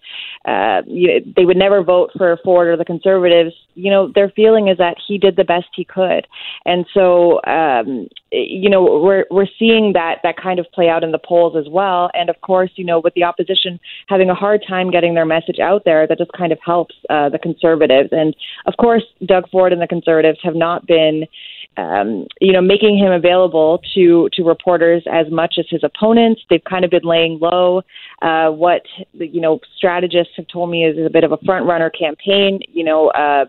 uh, 0.45 0.81
you 0.87 1.07
know, 1.07 1.33
they 1.35 1.45
would 1.45 1.57
never 1.57 1.83
vote 1.83 2.11
for 2.17 2.37
Ford 2.43 2.67
or 2.67 2.77
the 2.77 2.85
conservatives, 2.95 3.53
you 3.75 3.91
know, 3.91 4.11
their 4.17 4.29
feeling 4.29 4.65
is 4.67 4.77
that 4.77 4.95
he 5.05 5.17
did 5.17 5.35
the 5.35 5.43
best 5.43 5.67
he 5.75 5.83
could. 5.83 6.23
And 6.65 6.85
so, 6.93 7.41
um, 7.45 8.07
you 8.31 8.69
know, 8.69 8.81
we're, 9.05 9.25
we're 9.29 9.53
seeing 9.59 9.93
that, 9.93 10.15
that 10.23 10.37
kind 10.37 10.59
of 10.59 10.65
play 10.73 10.87
out 10.93 11.03
in 11.03 11.11
the 11.11 11.19
polls 11.29 11.55
as 11.61 11.67
well. 11.69 12.09
And 12.13 12.29
of 12.29 12.37
course, 12.41 12.71
you 12.75 12.85
know, 12.85 12.99
with 12.99 13.13
the 13.13 13.23
opposition 13.23 13.79
having 14.07 14.29
a 14.29 14.35
hard 14.43 14.61
time 14.67 14.91
getting 14.91 15.13
their 15.13 15.25
message 15.25 15.59
out 15.59 15.83
there, 15.85 16.07
that 16.07 16.17
just 16.17 16.31
kind 16.31 16.51
of 16.51 16.59
helps 16.65 16.95
uh, 17.09 17.29
the 17.29 17.39
conservatives. 17.39 18.09
And 18.11 18.35
of 18.65 18.73
course, 18.77 19.03
Doug 19.25 19.49
Ford 19.49 19.73
and 19.73 19.81
the 19.81 19.87
conservatives 19.87 20.39
have 20.43 20.55
not 20.55 20.87
been, 20.87 21.25
um, 21.77 22.27
you 22.39 22.53
know, 22.53 22.61
making 22.61 22.97
him 22.97 23.11
available 23.11 23.81
to 23.93 24.29
to 24.33 24.43
reporters 24.43 25.03
as 25.11 25.29
much 25.31 25.55
as 25.59 25.65
his 25.69 25.83
opponents. 25.83 26.41
They've 26.49 26.63
kind 26.63 26.85
of 26.85 26.91
been 26.91 27.03
laying 27.03 27.39
low. 27.39 27.81
Uh, 28.21 28.49
what 28.49 28.83
you 29.13 29.41
know, 29.41 29.59
strategists 29.77 30.33
have 30.37 30.47
told 30.47 30.69
me 30.69 30.85
is, 30.85 30.97
a 31.05 31.09
bit 31.09 31.23
of 31.23 31.31
a 31.31 31.37
front 31.45 31.65
runner 31.65 31.89
campaign. 31.89 32.59
You 32.71 32.83
know. 32.83 33.09
Uh, 33.09 33.45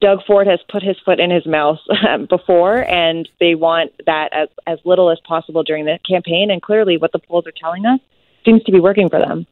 Doug 0.00 0.20
Ford 0.26 0.46
has 0.46 0.60
put 0.70 0.82
his 0.82 0.96
foot 1.04 1.20
in 1.20 1.30
his 1.30 1.44
mouth 1.44 1.76
before, 2.30 2.88
and 2.90 3.28
they 3.38 3.54
want 3.54 3.92
that 4.06 4.30
as 4.32 4.48
as 4.66 4.78
little 4.86 5.10
as 5.10 5.18
possible 5.28 5.62
during 5.62 5.84
the 5.84 5.98
campaign. 6.08 6.50
And 6.50 6.62
clearly, 6.62 6.96
what 6.96 7.12
the 7.12 7.18
polls 7.18 7.46
are 7.46 7.52
telling 7.52 7.84
us 7.84 8.00
seems 8.46 8.62
to 8.64 8.72
be 8.72 8.80
working 8.80 9.10
for 9.10 9.18
them. 9.18 9.46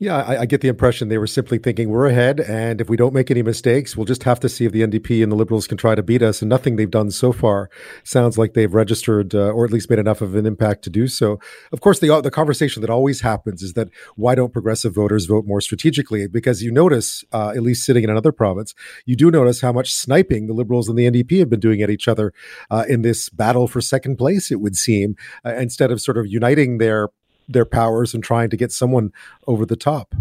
Yeah, 0.00 0.18
I, 0.18 0.42
I, 0.42 0.46
get 0.46 0.60
the 0.60 0.68
impression 0.68 1.08
they 1.08 1.18
were 1.18 1.26
simply 1.26 1.58
thinking 1.58 1.88
we're 1.88 2.06
ahead, 2.06 2.38
and 2.38 2.80
if 2.80 2.88
we 2.88 2.96
don't 2.96 3.12
make 3.12 3.32
any 3.32 3.42
mistakes, 3.42 3.96
we'll 3.96 4.06
just 4.06 4.22
have 4.22 4.38
to 4.40 4.48
see 4.48 4.64
if 4.64 4.70
the 4.70 4.82
NDP 4.82 5.24
and 5.24 5.32
the 5.32 5.36
Liberals 5.36 5.66
can 5.66 5.76
try 5.76 5.96
to 5.96 6.04
beat 6.04 6.22
us. 6.22 6.40
And 6.40 6.48
nothing 6.48 6.76
they've 6.76 6.88
done 6.88 7.10
so 7.10 7.32
far 7.32 7.68
sounds 8.04 8.38
like 8.38 8.54
they've 8.54 8.72
registered 8.72 9.34
uh, 9.34 9.50
or 9.50 9.64
at 9.64 9.72
least 9.72 9.90
made 9.90 9.98
enough 9.98 10.20
of 10.20 10.36
an 10.36 10.46
impact 10.46 10.84
to 10.84 10.90
do 10.90 11.08
so. 11.08 11.40
Of 11.72 11.80
course, 11.80 11.98
the 11.98 12.20
the 12.20 12.30
conversation 12.30 12.80
that 12.82 12.90
always 12.90 13.22
happens 13.22 13.60
is 13.60 13.72
that 13.72 13.88
why 14.14 14.36
don't 14.36 14.52
progressive 14.52 14.94
voters 14.94 15.26
vote 15.26 15.46
more 15.46 15.60
strategically? 15.60 16.28
Because 16.28 16.62
you 16.62 16.70
notice, 16.70 17.24
uh, 17.32 17.48
at 17.56 17.62
least 17.62 17.84
sitting 17.84 18.04
in 18.04 18.10
another 18.10 18.30
province, 18.30 18.74
you 19.04 19.16
do 19.16 19.32
notice 19.32 19.60
how 19.62 19.72
much 19.72 19.92
sniping 19.92 20.46
the 20.46 20.54
Liberals 20.54 20.88
and 20.88 20.96
the 20.96 21.10
NDP 21.10 21.40
have 21.40 21.50
been 21.50 21.58
doing 21.58 21.82
at 21.82 21.90
each 21.90 22.06
other 22.06 22.32
uh, 22.70 22.84
in 22.88 23.02
this 23.02 23.30
battle 23.30 23.66
for 23.66 23.80
second 23.80 24.16
place. 24.16 24.52
It 24.52 24.60
would 24.60 24.76
seem 24.76 25.16
uh, 25.44 25.54
instead 25.54 25.90
of 25.90 26.00
sort 26.00 26.18
of 26.18 26.28
uniting 26.28 26.78
their 26.78 27.08
their 27.48 27.64
powers 27.64 28.14
and 28.14 28.22
trying 28.22 28.50
to 28.50 28.56
get 28.56 28.72
someone 28.72 29.12
over 29.46 29.64
the 29.64 29.76
top. 29.76 30.14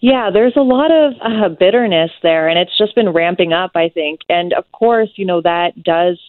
Yeah, 0.00 0.30
there's 0.32 0.56
a 0.56 0.60
lot 0.60 0.90
of 0.90 1.14
uh, 1.22 1.48
bitterness 1.48 2.10
there, 2.22 2.48
and 2.48 2.58
it's 2.58 2.76
just 2.76 2.94
been 2.94 3.10
ramping 3.10 3.52
up, 3.52 3.72
I 3.74 3.88
think. 3.88 4.20
And 4.28 4.52
of 4.52 4.70
course, 4.72 5.08
you 5.16 5.24
know, 5.24 5.40
that 5.40 5.82
does, 5.82 6.20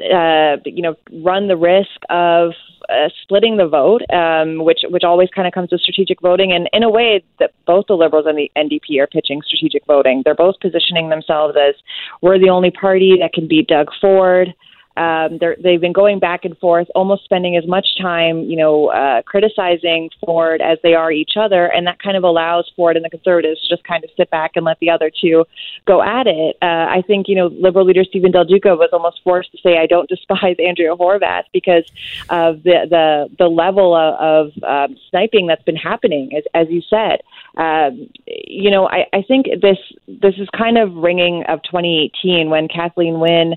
uh, 0.00 0.56
you 0.64 0.82
know, 0.82 0.96
run 1.22 1.48
the 1.48 1.56
risk 1.56 2.00
of 2.10 2.52
uh, 2.88 3.08
splitting 3.22 3.56
the 3.56 3.66
vote, 3.66 4.02
um, 4.12 4.64
which 4.64 4.80
which 4.90 5.04
always 5.04 5.28
kind 5.34 5.46
of 5.46 5.54
comes 5.54 5.70
with 5.70 5.80
strategic 5.80 6.20
voting. 6.20 6.52
And 6.52 6.68
in 6.72 6.82
a 6.82 6.90
way, 6.90 7.22
that 7.38 7.52
both 7.66 7.86
the 7.86 7.94
Liberals 7.94 8.26
and 8.26 8.36
the 8.36 8.50
NDP 8.56 9.00
are 9.00 9.06
pitching 9.06 9.42
strategic 9.46 9.86
voting. 9.86 10.22
They're 10.24 10.34
both 10.34 10.56
positioning 10.60 11.08
themselves 11.08 11.56
as 11.56 11.74
we're 12.20 12.38
the 12.38 12.50
only 12.50 12.70
party 12.70 13.16
that 13.20 13.32
can 13.32 13.46
beat 13.48 13.68
Doug 13.68 13.88
Ford. 14.00 14.54
Um, 14.96 15.38
they've 15.62 15.80
been 15.80 15.92
going 15.92 16.20
back 16.20 16.44
and 16.44 16.56
forth, 16.58 16.86
almost 16.94 17.24
spending 17.24 17.56
as 17.56 17.66
much 17.66 17.86
time, 18.00 18.44
you 18.44 18.56
know, 18.56 18.88
uh, 18.88 19.22
criticizing 19.22 20.10
Ford 20.24 20.60
as 20.60 20.78
they 20.82 20.94
are 20.94 21.10
each 21.10 21.32
other, 21.36 21.66
and 21.66 21.86
that 21.86 22.00
kind 22.00 22.16
of 22.16 22.22
allows 22.22 22.70
Ford 22.76 22.96
and 22.96 23.04
the 23.04 23.10
Conservatives 23.10 23.60
to 23.62 23.68
just 23.68 23.84
kind 23.84 24.04
of 24.04 24.10
sit 24.16 24.30
back 24.30 24.52
and 24.54 24.64
let 24.64 24.78
the 24.78 24.90
other 24.90 25.10
two 25.10 25.44
go 25.86 26.02
at 26.02 26.26
it. 26.26 26.56
Uh, 26.62 26.86
I 26.88 27.02
think, 27.06 27.28
you 27.28 27.34
know, 27.34 27.48
Liberal 27.48 27.86
leader 27.86 28.04
Steven 28.04 28.30
Del 28.30 28.44
Duca 28.44 28.76
was 28.76 28.90
almost 28.92 29.20
forced 29.24 29.50
to 29.52 29.58
say, 29.62 29.78
"I 29.78 29.86
don't 29.86 30.08
despise 30.14 30.56
Andrea 30.64 30.94
Horwath 30.94 31.44
because 31.52 31.84
of 32.28 32.62
the 32.62 32.86
the 32.88 33.28
the 33.38 33.48
level 33.48 33.94
of, 33.94 34.52
of 34.54 34.62
um, 34.62 34.96
sniping 35.10 35.46
that's 35.46 35.62
been 35.64 35.76
happening, 35.76 36.36
as 36.36 36.44
as 36.54 36.68
you 36.70 36.82
said." 36.88 37.20
Um, 37.56 38.08
you 38.26 38.70
know, 38.70 38.88
I, 38.88 39.06
I 39.12 39.22
think 39.22 39.46
this 39.60 39.78
this 40.06 40.34
is 40.38 40.48
kind 40.56 40.78
of 40.78 40.94
ringing 40.94 41.44
of 41.48 41.62
2018 41.64 42.50
when 42.50 42.68
Kathleen 42.68 43.20
Wynne 43.20 43.54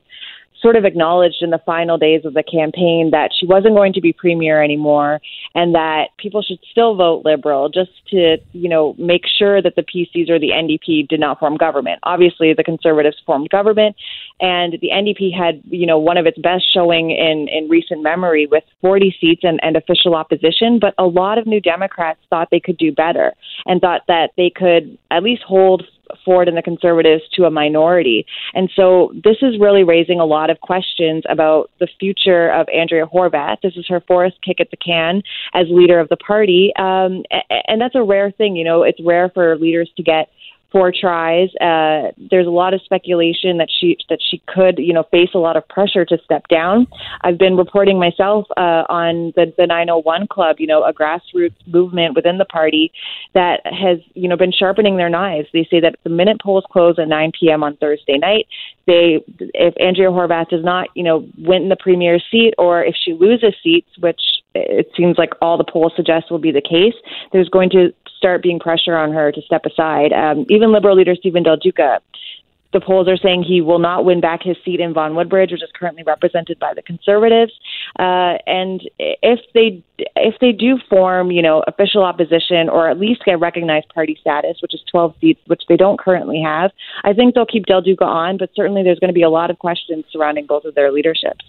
sort 0.61 0.75
of 0.75 0.85
acknowledged 0.85 1.37
in 1.41 1.49
the 1.49 1.61
final 1.65 1.97
days 1.97 2.25
of 2.25 2.33
the 2.33 2.43
campaign 2.43 3.09
that 3.11 3.31
she 3.37 3.45
wasn't 3.45 3.75
going 3.75 3.93
to 3.93 4.01
be 4.01 4.13
premier 4.13 4.63
anymore 4.63 5.19
and 5.55 5.75
that 5.75 6.09
people 6.17 6.41
should 6.41 6.59
still 6.71 6.95
vote 6.95 7.23
liberal 7.25 7.69
just 7.69 7.91
to, 8.09 8.37
you 8.53 8.69
know, 8.69 8.95
make 8.97 9.23
sure 9.37 9.61
that 9.61 9.75
the 9.75 9.83
PCs 9.83 10.29
or 10.29 10.39
the 10.39 10.49
NDP 10.49 11.07
did 11.07 11.19
not 11.19 11.39
form 11.39 11.57
government. 11.57 11.99
Obviously, 12.03 12.53
the 12.53 12.63
conservatives 12.63 13.17
formed 13.25 13.49
government 13.49 13.95
and 14.39 14.73
the 14.81 14.89
NDP 14.93 15.35
had, 15.35 15.61
you 15.65 15.85
know, 15.85 15.97
one 15.97 16.17
of 16.17 16.25
its 16.25 16.37
best 16.39 16.65
showing 16.73 17.11
in, 17.11 17.47
in 17.49 17.69
recent 17.69 18.01
memory 18.01 18.47
with 18.47 18.63
40 18.81 19.15
seats 19.19 19.41
and, 19.43 19.59
and 19.63 19.75
official 19.75 20.15
opposition, 20.15 20.79
but 20.79 20.93
a 20.97 21.05
lot 21.05 21.37
of 21.37 21.45
New 21.45 21.61
Democrats 21.61 22.19
thought 22.29 22.49
they 22.51 22.59
could 22.59 22.77
do 22.77 22.91
better 22.91 23.33
and 23.65 23.81
thought 23.81 24.01
that 24.07 24.31
they 24.37 24.51
could 24.53 24.97
at 25.11 25.23
least 25.23 25.43
hold 25.43 25.83
Ford 26.25 26.47
and 26.47 26.57
the 26.57 26.61
Conservatives 26.61 27.23
to 27.33 27.45
a 27.45 27.51
minority. 27.51 28.25
And 28.53 28.69
so 28.75 29.11
this 29.23 29.37
is 29.41 29.59
really 29.59 29.83
raising 29.83 30.19
a 30.19 30.25
lot 30.25 30.49
of 30.49 30.59
questions 30.61 31.23
about 31.29 31.69
the 31.79 31.87
future 31.99 32.49
of 32.51 32.67
Andrea 32.73 33.05
Horwath. 33.05 33.61
This 33.61 33.75
is 33.75 33.85
her 33.87 34.01
fourth 34.07 34.33
kick 34.43 34.59
at 34.59 34.71
the 34.71 34.77
can 34.77 35.21
as 35.53 35.67
leader 35.69 35.99
of 35.99 36.09
the 36.09 36.17
party. 36.17 36.71
Um, 36.77 37.23
and 37.67 37.79
that's 37.81 37.95
a 37.95 38.03
rare 38.03 38.31
thing. 38.31 38.55
You 38.55 38.63
know, 38.63 38.83
it's 38.83 38.99
rare 39.03 39.29
for 39.29 39.57
leaders 39.57 39.89
to 39.97 40.03
get 40.03 40.29
four 40.71 40.91
tries. 40.91 41.49
Uh, 41.61 42.11
there's 42.29 42.47
a 42.47 42.51
lot 42.51 42.73
of 42.73 42.81
speculation 42.81 43.57
that 43.57 43.69
she 43.79 43.97
that 44.09 44.19
she 44.21 44.41
could, 44.47 44.79
you 44.79 44.93
know, 44.93 45.03
face 45.11 45.29
a 45.33 45.37
lot 45.37 45.55
of 45.55 45.67
pressure 45.67 46.05
to 46.05 46.17
step 46.23 46.47
down. 46.47 46.87
I've 47.21 47.37
been 47.37 47.55
reporting 47.55 47.99
myself 47.99 48.45
uh, 48.57 48.83
on 48.89 49.33
the 49.35 49.53
the 49.57 49.65
901 49.65 50.27
Club, 50.27 50.57
you 50.59 50.67
know, 50.67 50.83
a 50.83 50.93
grassroots 50.93 51.55
movement 51.67 52.15
within 52.15 52.37
the 52.37 52.45
party 52.45 52.91
that 53.33 53.61
has, 53.65 53.99
you 54.13 54.27
know, 54.27 54.37
been 54.37 54.51
sharpening 54.51 54.97
their 54.97 55.09
knives. 55.09 55.47
They 55.53 55.67
say 55.69 55.79
that 55.79 55.95
the 56.03 56.09
minute 56.09 56.41
polls 56.41 56.65
close 56.71 56.99
at 56.99 57.07
9 57.07 57.31
p.m. 57.39 57.63
on 57.63 57.77
Thursday 57.77 58.17
night, 58.17 58.47
they 58.85 59.23
if 59.39 59.73
Andrea 59.79 60.09
Horwath 60.09 60.49
does 60.49 60.63
not, 60.63 60.89
you 60.95 61.03
know, 61.03 61.27
win 61.37 61.69
the 61.69 61.77
premier 61.77 62.19
seat 62.31 62.53
or 62.57 62.83
if 62.83 62.95
she 62.95 63.13
loses 63.13 63.53
seats, 63.63 63.89
which 63.99 64.21
it 64.55 64.89
seems 64.95 65.17
like 65.17 65.31
all 65.41 65.57
the 65.57 65.63
polls 65.63 65.93
suggest 65.95 66.31
will 66.31 66.39
be 66.39 66.51
the 66.51 66.61
case, 66.61 66.95
there's 67.31 67.49
going 67.49 67.69
to 67.69 67.93
start 68.17 68.41
being 68.41 68.59
pressure 68.59 68.95
on 68.95 69.13
her 69.13 69.31
to 69.31 69.41
step 69.41 69.65
aside. 69.65 70.11
Um, 70.11 70.45
even 70.49 70.71
Liberal 70.71 70.97
leader 70.97 71.15
Steven 71.15 71.43
Del 71.43 71.57
Duca, 71.57 72.01
the 72.73 72.81
polls 72.81 73.07
are 73.07 73.17
saying 73.17 73.43
he 73.43 73.61
will 73.61 73.79
not 73.79 74.03
win 74.03 74.19
back 74.19 74.43
his 74.43 74.57
seat 74.65 74.79
in 74.79 74.93
Vaughan 74.93 75.15
Woodbridge, 75.15 75.51
which 75.51 75.63
is 75.63 75.69
currently 75.73 76.03
represented 76.03 76.59
by 76.59 76.73
the 76.73 76.81
Conservatives. 76.81 77.53
Uh, 77.97 78.37
and 78.45 78.81
if 78.97 79.39
they 79.53 79.81
if 80.15 80.35
they 80.41 80.51
do 80.51 80.77
form, 80.89 81.31
you 81.31 81.41
know, 81.41 81.63
official 81.67 82.03
opposition 82.03 82.69
or 82.69 82.89
at 82.89 82.99
least 82.99 83.23
get 83.25 83.39
recognized 83.39 83.87
party 83.89 84.17
status, 84.19 84.57
which 84.61 84.73
is 84.73 84.81
12 84.91 85.15
seats, 85.21 85.41
which 85.47 85.63
they 85.69 85.77
don't 85.77 85.99
currently 85.99 86.41
have, 86.41 86.71
I 87.03 87.13
think 87.13 87.35
they'll 87.35 87.45
keep 87.45 87.65
Del 87.65 87.81
Duca 87.81 88.05
on. 88.05 88.37
But 88.37 88.49
certainly, 88.55 88.83
there's 88.83 88.99
going 88.99 89.09
to 89.09 89.13
be 89.13 89.23
a 89.23 89.29
lot 89.29 89.49
of 89.49 89.59
questions 89.59 90.05
surrounding 90.11 90.45
both 90.45 90.65
of 90.65 90.75
their 90.75 90.91
leaderships. 90.91 91.45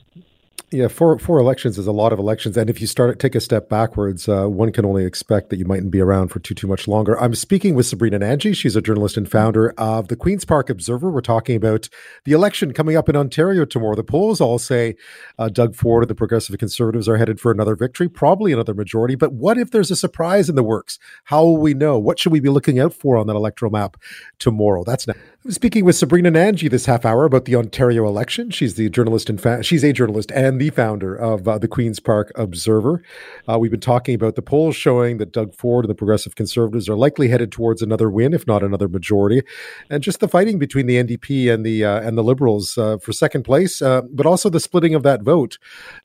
Yeah, 0.71 0.89
four 0.89 1.19
four 1.19 1.39
elections 1.39 1.79
is 1.79 1.87
a 1.87 1.93
lot 1.93 2.13
of 2.13 2.19
elections, 2.19 2.59
and 2.59 2.69
if 2.69 2.79
you 2.83 2.87
start 2.87 3.19
take 3.19 3.35
a 3.35 3.41
step 3.41 3.71
backwards, 3.71 4.29
uh, 4.29 4.47
one 4.49 4.71
can 4.71 4.85
only 4.85 5.07
expect 5.07 5.49
that 5.49 5.59
you 5.59 5.65
mightn't 5.65 5.91
be 5.91 5.99
around 5.99 6.29
for 6.29 6.41
too 6.41 6.55
too 6.55 6.67
much 6.67 6.87
longer. 6.87 7.19
I'm 7.19 7.35
speaking 7.35 7.75
with 7.75 7.87
Sabrina 7.87 8.19
Nanji. 8.19 8.55
She's 8.55 8.77
a 8.77 8.83
journalist 8.83 9.17
and 9.17 9.31
founder 9.31 9.71
of 9.79 10.09
the 10.09 10.17
Queen's 10.17 10.45
Park 10.45 10.69
Observer. 10.69 11.11
We're 11.11 11.23
talking 11.23 11.57
about 11.57 11.89
the 12.25 12.33
election 12.33 12.75
coming 12.75 12.97
up 12.97 13.09
in 13.09 13.17
Ontario 13.17 13.65
tomorrow. 13.65 13.95
The 13.95 14.05
polls 14.05 14.43
all 14.43 14.59
say 14.59 14.97
uh, 15.39 15.49
Doug 15.49 15.75
Ford 15.75 16.03
and 16.03 16.11
the 16.11 16.15
Progressive 16.15 16.59
Conservatives 16.59 17.09
are 17.09 17.17
headed 17.17 17.41
for 17.41 17.51
another 17.51 17.75
victory, 17.75 18.11
probably 18.11 18.53
another 18.53 18.75
majority. 18.75 19.15
But 19.15 19.33
what 19.33 19.57
if 19.57 19.71
there's 19.71 19.91
a 19.91 19.97
surprise 19.97 20.51
in 20.51 20.55
the 20.55 20.63
works? 20.63 20.99
How 21.25 21.45
will 21.45 21.57
we 21.57 21.73
know? 21.73 21.99
What 21.99 22.19
should 22.19 22.33
we 22.33 22.41
be 22.41 22.51
looking 22.51 22.79
out 22.79 22.93
for 22.93 23.17
on 23.17 23.27
that 23.29 23.37
electoral 23.37 23.73
map 23.73 23.97
tomorrow? 24.39 24.85
That's 24.85 25.07
now. 25.07 25.15
Speaking 25.51 25.87
with 25.87 25.97
Sabrina 25.97 26.31
Nanji 26.31 26.69
this 26.69 26.85
half 26.85 27.07
hour 27.07 27.25
about 27.25 27.47
the 27.47 27.57
Ontario 27.57 28.07
election. 28.07 28.51
She's 28.51 28.75
the 28.75 28.91
journalist 28.91 29.31
and 29.31 29.41
fa- 29.41 29.63
she's 29.63 29.83
a 29.83 29.95
journalist 29.95 30.31
and 30.33 30.61
the 30.61 30.69
founder 30.69 31.17
of 31.17 31.49
uh, 31.49 31.57
the 31.57 31.67
Queen's 31.67 32.01
Park 32.01 32.31
Observer. 32.35 33.03
Uh, 33.49 33.59
we've 33.59 33.71
been 33.71 33.81
talking 33.81 34.15
about 34.15 34.35
the 34.35 34.43
polls 34.43 34.77
showing 34.77 35.17
that 35.17 35.33
Doug 35.33 35.55
Ford 35.55 35.87
and 35.87 35.91
the 35.91 35.95
Progressive 35.95 36.35
Conservatives 36.35 36.87
are 36.87 36.97
likely 36.97 37.29
headed 37.29 37.51
towards 37.51 37.81
another 37.81 38.11
win, 38.11 38.35
if 38.35 38.47
not 38.47 38.63
another 38.63 38.89
majority, 38.89 39.41
and 39.89 40.03
just 40.03 40.21
the 40.21 40.29
fighting 40.29 40.59
between 40.59 40.85
the 40.85 41.03
NDP 41.03 41.51
and 41.51 41.65
the 41.65 41.83
uh, 41.83 42.01
and 42.01 42.19
the 42.19 42.25
Liberals 42.25 42.77
uh, 42.77 42.99
for 42.99 43.15
second 43.15 43.45
place, 43.45 43.81
uh, 43.81 44.03
but 44.11 44.27
also 44.27 44.51
the 44.51 44.61
splitting 44.61 44.95
of 44.95 45.03
that 45.03 45.23
vote, 45.23 45.57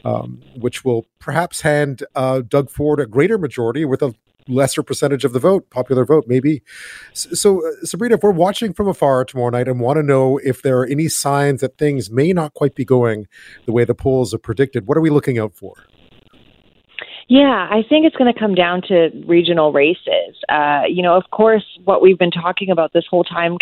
um, 0.05 0.41
which 0.55 0.85
will 0.85 1.05
perhaps 1.19 1.62
hand 1.62 2.01
uh, 2.15 2.43
Doug 2.47 2.69
Ford 2.69 3.01
a 3.01 3.05
greater 3.05 3.38
majority 3.38 3.83
with 3.83 4.01
a 4.01 4.15
lesser 4.47 4.83
percentage 4.83 5.25
of 5.25 5.33
the 5.33 5.39
vote, 5.39 5.69
popular 5.69 6.05
vote, 6.05 6.25
maybe. 6.27 6.63
So, 7.13 7.65
uh, 7.65 7.85
Sabrina, 7.85 8.15
if 8.15 8.23
we're 8.23 8.31
watching 8.31 8.73
from 8.73 8.88
afar 8.88 9.25
tomorrow 9.25 9.50
night 9.50 9.67
and 9.67 9.79
want 9.79 9.97
to 9.97 10.03
know 10.03 10.38
if 10.39 10.62
there 10.62 10.79
are 10.79 10.85
any 10.85 11.07
signs 11.07 11.62
that 11.62 11.77
things 11.77 12.09
may 12.09 12.33
not 12.33 12.53
quite 12.53 12.75
be 12.75 12.85
going 12.85 13.27
the 13.65 13.71
way 13.71 13.85
the 13.85 13.95
polls 13.95 14.31
have 14.31 14.41
predicted, 14.41 14.88
what 14.88 14.97
are 14.97 15.01
we 15.01 15.09
looking 15.09 15.38
out 15.38 15.53
for? 15.53 15.73
Yeah, 17.30 17.68
I 17.70 17.84
think 17.88 18.06
it's 18.06 18.15
going 18.15 18.32
to 18.32 18.38
come 18.38 18.53
down 18.53 18.82
to 18.89 19.10
regional 19.25 19.72
races. 19.72 20.36
Uh, 20.50 20.82
you 20.88 21.01
know, 21.01 21.15
of 21.15 21.24
course, 21.32 21.63
what 21.86 22.01
we've 22.01 22.20
been 22.20 22.32
talking 22.32 22.70
about 22.70 22.92
this 22.92 23.06
whole 23.10 23.24
time, 23.24 23.58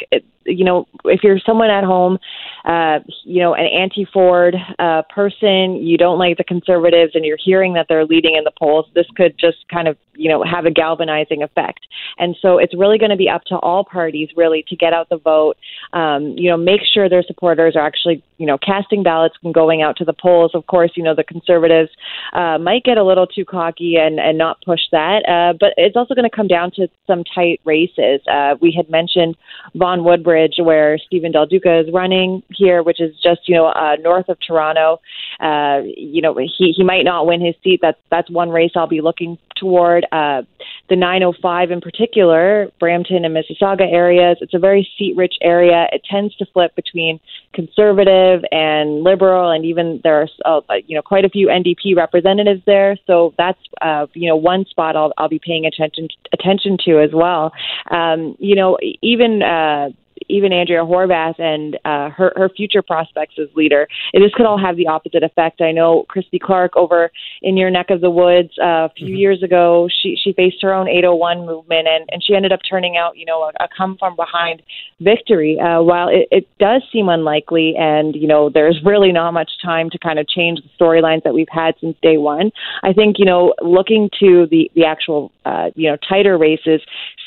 you 0.46 0.66
know, 0.66 0.88
if 1.06 1.24
you're 1.24 1.40
someone 1.46 1.70
at 1.70 1.84
home, 1.84 2.18
uh, 2.66 3.00
you 3.24 3.42
know, 3.42 3.54
an 3.54 3.66
anti 3.66 4.06
Ford 4.12 4.56
uh, 4.80 5.04
person, 5.14 5.76
you 5.76 5.98
don't 5.98 6.18
like 6.18 6.38
the 6.38 6.44
conservatives, 6.44 7.12
and 7.14 7.24
you're 7.24 7.38
hearing 7.44 7.74
that 7.74 7.86
they're 7.88 8.06
leading 8.06 8.36
in 8.36 8.44
the 8.44 8.52
polls, 8.58 8.88
this 8.96 9.06
could 9.16 9.38
just 9.40 9.58
kind 9.72 9.88
of, 9.88 9.96
you 10.16 10.30
know, 10.30 10.44
have 10.44 10.66
a 10.66 10.72
galvanizing 10.72 11.44
effect. 11.44 11.82
And 12.18 12.36
so 12.42 12.58
it's 12.58 12.76
really 12.76 12.98
going 12.98 13.12
to 13.12 13.18
be 13.18 13.30
up 13.30 13.44
to 13.46 13.56
all 13.58 13.84
parties, 13.84 14.30
really, 14.36 14.66
to 14.70 14.76
get 14.76 14.94
out 14.94 15.10
the 15.10 15.18
vote, 15.18 15.58
um, 15.94 16.36
you 16.36 16.50
know, 16.50 16.58
make 16.58 16.82
sure 16.92 17.10
their 17.10 17.24
supporters 17.24 17.76
are 17.76 17.86
actually, 17.86 18.24
you 18.42 18.48
know, 18.48 18.58
casting 18.58 19.04
ballots 19.04 19.36
and 19.44 19.54
going 19.54 19.84
out 19.84 19.96
to 19.98 20.04
the 20.04 20.14
polls. 20.20 20.56
Of 20.56 20.66
course, 20.66 20.90
you 20.96 21.04
know, 21.04 21.14
the 21.14 21.24
conservatives 21.24 21.92
uh, 22.34 22.58
might 22.58 22.84
get 22.84 22.98
a 22.98 23.04
little 23.04 23.28
too 23.28 23.46
cocky 23.46 23.98
and, 23.98 24.20
and 24.20 24.36
not 24.36 24.58
push 24.66 24.80
that, 24.92 25.22
uh, 25.30 25.56
but 25.60 25.76
it's 25.78 25.96
also 25.96 26.16
going 26.16 26.28
to 26.28 26.36
come 26.36 26.48
down 26.48 26.72
to 26.78 26.88
some 27.06 27.24
tight 27.24 27.62
races. 27.66 28.20
Uh, 28.28 28.56
we 28.60 28.74
had 28.76 28.90
mentioned 28.90 29.38
Vaughan 29.76 30.04
Woodbridge, 30.04 30.56
where 30.58 30.98
Steven 30.98 31.32
Del 31.32 31.46
Duca 31.46 31.82
is 31.82 31.94
running 31.94 32.42
here, 32.50 32.82
which 32.82 33.00
is 33.00 33.14
just 33.22 33.42
you 33.48 33.54
know 33.54 33.68
uh, 33.68 33.96
north 34.02 34.28
of 34.28 34.40
Toronto. 34.46 35.00
Uh, 35.40 35.82
you 35.96 36.24
know 36.24 36.36
he 36.36 36.74
he 36.76 36.84
might 36.84 37.04
not 37.06 37.28
win 37.28 37.46
his 37.46 37.54
seat. 37.64 37.78
That's 37.80 38.00
that's 38.10 38.30
one 38.32 38.50
race 38.50 38.72
I'll 38.76 38.88
be 38.88 39.02
looking 39.02 39.38
toward. 39.62 40.06
Uh, 40.12 40.42
the 40.90 40.96
905 40.96 41.72
in 41.72 41.80
particular, 41.80 42.70
Brampton 42.80 43.24
and 43.24 43.36
Mississauga 43.36 43.92
areas. 43.92 44.38
It's 44.42 44.56
a 44.56 44.60
very 44.60 44.88
seat-rich 44.98 45.36
area. 45.42 45.88
It 45.94 46.02
tends 46.10 46.36
to 46.38 46.46
flip 46.52 46.76
between 46.76 47.20
conservative 47.54 48.31
and 48.52 49.04
liberal, 49.04 49.52
and 49.52 49.66
even 49.66 50.02
there 50.04 50.22
are 50.22 50.28
uh, 50.46 50.76
you 50.86 50.96
know 50.96 51.02
quite 51.02 51.26
a 51.26 51.30
few 51.30 51.48
NDP 51.48 51.96
representatives 51.96 52.62
there. 52.66 52.98
So 53.08 53.34
that's 53.38 53.60
uh, 53.82 54.08
you 54.14 54.28
know 54.28 54.36
one 54.36 54.66
spot 54.66 54.96
I'll 54.96 55.14
I'll 55.18 55.30
be 55.30 55.40
paying 55.40 55.66
attention 55.66 56.08
attention 56.34 56.78
to 56.86 57.00
as 57.00 57.12
well. 57.14 57.52
Um, 57.90 58.36
you 58.40 58.56
know 58.56 58.78
even. 59.02 59.42
Uh, 59.44 59.90
even 60.32 60.54
Andrea 60.54 60.82
Horwath 60.82 61.40
and 61.40 61.76
uh, 61.86 62.10
her 62.10 62.34
her 62.36 62.50
future 62.50 62.82
prospects 62.82 63.36
as 63.40 63.48
leader. 63.56 63.88
This 64.14 64.34
could 64.36 64.46
all 64.46 64.58
have 64.58 64.78
the 64.78 64.88
opposite 64.88 65.24
effect. 65.24 65.62
I 65.62 65.72
know 65.72 66.06
Christy 66.08 66.40
Clark 66.40 66.76
over 66.76 67.12
in 67.42 67.58
your 67.58 67.70
neck 67.70 67.90
of 67.90 68.02
the 68.02 68.10
woods 68.10 68.52
uh, 68.62 68.86
a 68.86 68.90
few 68.96 69.08
mm-hmm. 69.08 69.16
years 69.16 69.44
ago. 69.44 69.88
She 70.02 70.18
she 70.22 70.34
faced 70.34 70.62
her 70.62 70.74
own 70.74 70.88
801 70.88 71.46
movement 71.46 71.88
and 71.88 72.08
and 72.12 72.24
she 72.24 72.36
ended 72.36 72.52
up 72.52 72.62
turning 72.70 72.98
out 72.98 73.18
you 73.18 73.26
know 73.26 73.44
a, 73.44 73.64
a 73.64 73.68
come 73.76 73.98
from 74.00 74.16
behind 74.16 74.62
victory. 75.00 75.60
Uh, 75.60 75.82
while 75.82 76.08
it, 76.08 76.28
it 76.32 76.48
does 76.60 76.82
seem 76.92 77.10
unlikely, 77.10 77.76
and 77.78 78.16
you 78.16 78.28
know 78.28 78.50
there's 78.50 78.80
really 78.86 79.12
not 79.12 79.32
much 79.32 79.52
time 79.64 79.90
to 79.90 80.00
kind 80.00 80.20
of 80.20 80.28
change 80.28 80.60
the 80.62 80.70
storylines 80.80 81.24
that 81.24 81.34
we've 81.34 81.52
had 81.52 81.76
since 81.82 81.96
day 82.02 82.18
one. 82.18 82.52
I 82.84 82.94
think 82.94 83.18
you 83.20 83.26
know 83.26 83.54
looking 83.62 84.10
to 84.20 84.48
the 84.50 84.70
the 84.76 84.86
actual 84.86 85.32
uh, 85.46 85.70
you 85.76 85.90
know 85.90 85.98
tighter 86.08 86.38
races 86.38 86.82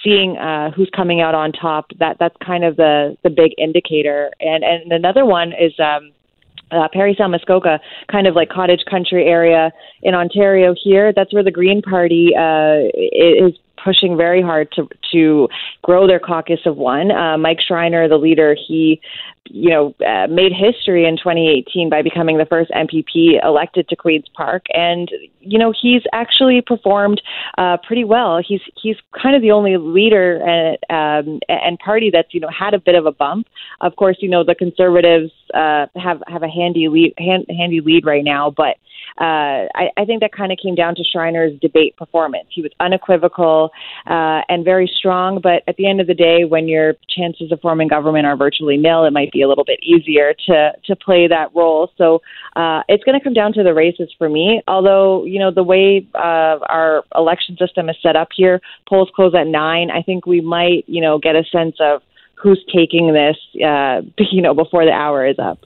seeing 0.04 0.36
uh, 0.36 0.70
who's 0.70 0.90
coming 0.94 1.20
out 1.20 1.34
on 1.34 1.52
top. 1.52 1.86
That 1.98 2.16
that's 2.20 2.36
kind 2.44 2.64
of 2.64 2.76
the 2.76 2.93
the 3.22 3.30
big 3.30 3.52
indicator. 3.58 4.30
And 4.40 4.64
and 4.64 4.92
another 4.92 5.24
one 5.24 5.52
is 5.52 5.72
um, 5.78 6.12
uh, 6.70 6.88
Parry 6.92 7.14
Sound 7.16 7.32
Muskoka, 7.32 7.80
kind 8.10 8.26
of 8.26 8.34
like 8.34 8.48
cottage 8.48 8.84
country 8.90 9.24
area 9.26 9.72
in 10.02 10.14
Ontario. 10.14 10.74
Here, 10.82 11.12
that's 11.14 11.32
where 11.32 11.44
the 11.44 11.50
Green 11.60 11.82
Party 11.82 12.32
uh, 12.36 12.88
is 12.94 13.54
pushing 13.82 14.16
very 14.16 14.42
hard 14.42 14.68
to 14.72 14.88
to 15.12 15.48
grow 15.82 16.06
their 16.06 16.20
caucus 16.20 16.60
of 16.66 16.76
one. 16.76 17.10
Uh, 17.10 17.36
Mike 17.36 17.58
Schreiner, 17.66 18.08
the 18.08 18.16
leader, 18.16 18.56
he 18.66 19.00
you 19.46 19.70
know 19.70 19.94
uh, 20.06 20.26
made 20.26 20.52
history 20.52 21.06
in 21.06 21.16
2018 21.16 21.90
by 21.90 22.02
becoming 22.02 22.38
the 22.38 22.46
first 22.46 22.70
MPP 22.70 23.44
elected 23.44 23.88
to 23.88 23.96
Queen's 23.96 24.28
Park, 24.34 24.64
and 24.72 25.10
you 25.40 25.58
know 25.58 25.72
he's 25.80 26.02
actually 26.12 26.62
performed 26.62 27.20
uh, 27.58 27.76
pretty 27.86 28.04
well. 28.04 28.40
He's 28.46 28.60
he's 28.80 28.96
kind 29.20 29.36
of 29.36 29.42
the 29.42 29.50
only 29.50 29.76
leader 29.76 30.36
and 30.42 30.78
um, 30.90 31.40
and 31.48 31.78
party 31.78 32.10
that's 32.12 32.32
you 32.32 32.40
know 32.40 32.48
had 32.48 32.74
a 32.74 32.78
bit 32.78 32.94
of 32.94 33.06
a 33.06 33.12
bump. 33.12 33.46
Of 33.80 33.96
course, 33.96 34.16
you 34.20 34.28
know 34.28 34.44
the 34.44 34.54
Conservatives 34.54 35.32
uh, 35.52 35.86
have 35.96 36.22
have 36.26 36.42
a 36.42 36.48
handy 36.48 36.88
lead 36.88 37.14
hand, 37.18 37.46
handy 37.48 37.80
lead 37.80 38.06
right 38.06 38.24
now, 38.24 38.50
but 38.50 38.76
uh, 39.20 39.70
I, 39.74 39.90
I 39.96 40.04
think 40.04 40.20
that 40.22 40.32
kind 40.32 40.50
of 40.50 40.58
came 40.60 40.74
down 40.74 40.96
to 40.96 41.04
Schreiner's 41.04 41.52
debate 41.60 41.96
performance. 41.96 42.46
He 42.50 42.62
was 42.62 42.72
unequivocal 42.80 43.70
uh, 44.06 44.40
and 44.48 44.64
very 44.64 44.90
strong, 44.98 45.40
but 45.40 45.62
at 45.68 45.76
the 45.76 45.88
end 45.88 46.00
of 46.00 46.08
the 46.08 46.14
day, 46.14 46.44
when 46.44 46.66
your 46.66 46.94
chances 47.08 47.52
of 47.52 47.60
forming 47.60 47.86
government 47.86 48.26
are 48.26 48.36
virtually 48.36 48.76
nil, 48.76 49.04
it 49.04 49.12
might 49.12 49.30
be 49.34 49.42
a 49.42 49.48
little 49.48 49.64
bit 49.64 49.80
easier 49.82 50.34
to 50.46 50.72
to 50.84 50.96
play 50.96 51.28
that 51.28 51.54
role. 51.54 51.90
So 51.98 52.22
uh, 52.56 52.82
it's 52.88 53.04
going 53.04 53.18
to 53.18 53.22
come 53.22 53.34
down 53.34 53.52
to 53.54 53.62
the 53.62 53.74
races 53.74 54.10
for 54.16 54.28
me. 54.28 54.62
Although 54.66 55.24
you 55.24 55.38
know 55.38 55.50
the 55.50 55.62
way 55.62 56.06
uh, 56.14 56.58
our 56.68 57.04
election 57.14 57.56
system 57.58 57.88
is 57.90 57.96
set 58.02 58.16
up 58.16 58.28
here, 58.34 58.60
polls 58.88 59.10
close 59.14 59.34
at 59.34 59.46
nine. 59.46 59.90
I 59.90 60.02
think 60.02 60.26
we 60.26 60.40
might 60.40 60.84
you 60.86 61.02
know 61.02 61.18
get 61.18 61.36
a 61.36 61.44
sense 61.44 61.76
of 61.80 62.02
who's 62.44 62.62
taking 62.74 63.12
this, 63.12 63.36
uh, 63.64 64.02
you 64.30 64.42
know, 64.42 64.54
before 64.54 64.84
the 64.84 64.92
hour 64.92 65.26
is 65.26 65.38
up. 65.38 65.58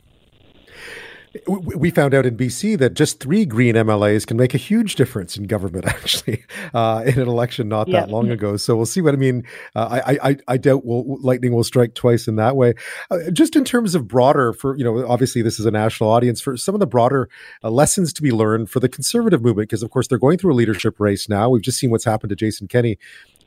We 1.47 1.91
found 1.91 2.15
out 2.15 2.27
in 2.27 2.37
BC 2.37 2.79
that 2.79 2.95
just 2.95 3.21
three 3.21 3.45
Green 3.45 3.75
MLAs 3.75 4.27
can 4.27 4.37
make 4.37 4.55
a 4.55 4.59
huge 4.59 4.95
difference 4.95 5.37
in 5.37 5.45
government, 5.45 5.87
actually, 5.89 6.45
uh, 6.75 7.03
in 7.07 7.19
an 7.19 7.29
election 7.29 7.69
not 7.69 7.91
that 7.91 8.09
long 8.09 8.31
ago. 8.31 8.57
So 8.57 8.77
we'll 8.77 8.87
see 8.87 9.01
what 9.01 9.15
I 9.15 9.17
mean. 9.17 9.45
Uh, 9.75 10.01
I, 10.07 10.31
I, 10.31 10.37
I 10.49 10.57
doubt 10.57 10.85
will 10.85 11.19
lightning 11.21 11.53
will 11.53 11.65
strike 11.65 11.95
twice 11.95 12.29
in 12.29 12.37
that 12.37 12.57
way. 12.57 12.75
Uh, 13.11 13.31
just 13.33 13.57
in 13.57 13.65
terms 13.65 13.95
of 13.95 14.09
broader, 14.09 14.53
for 14.53 14.77
you 14.77 14.85
know, 14.85 15.07
obviously 15.07 15.43
this 15.43 15.61
is 15.61 15.67
a 15.67 15.71
national 15.71 16.11
audience 16.11 16.41
for 16.41 16.57
some 16.57 16.75
of 16.75 16.81
the 16.81 16.87
broader 16.87 17.29
uh, 17.63 17.71
lessons 17.71 18.13
to 18.15 18.23
be 18.23 18.31
learned 18.31 18.71
for 18.71 18.81
the 18.81 18.89
conservative 18.89 19.43
movement, 19.43 19.69
because 19.69 19.83
of 19.83 19.91
course 19.91 20.09
they're 20.09 20.19
going 20.19 20.39
through 20.39 20.53
a 20.53 20.55
leadership 20.55 20.99
race 20.99 21.29
now. 21.29 21.49
We've 21.51 21.63
just 21.63 21.79
seen 21.79 21.91
what's 21.91 22.05
happened 22.05 22.31
to 22.31 22.37
Jason 22.37 22.69
Kenney 22.69 22.99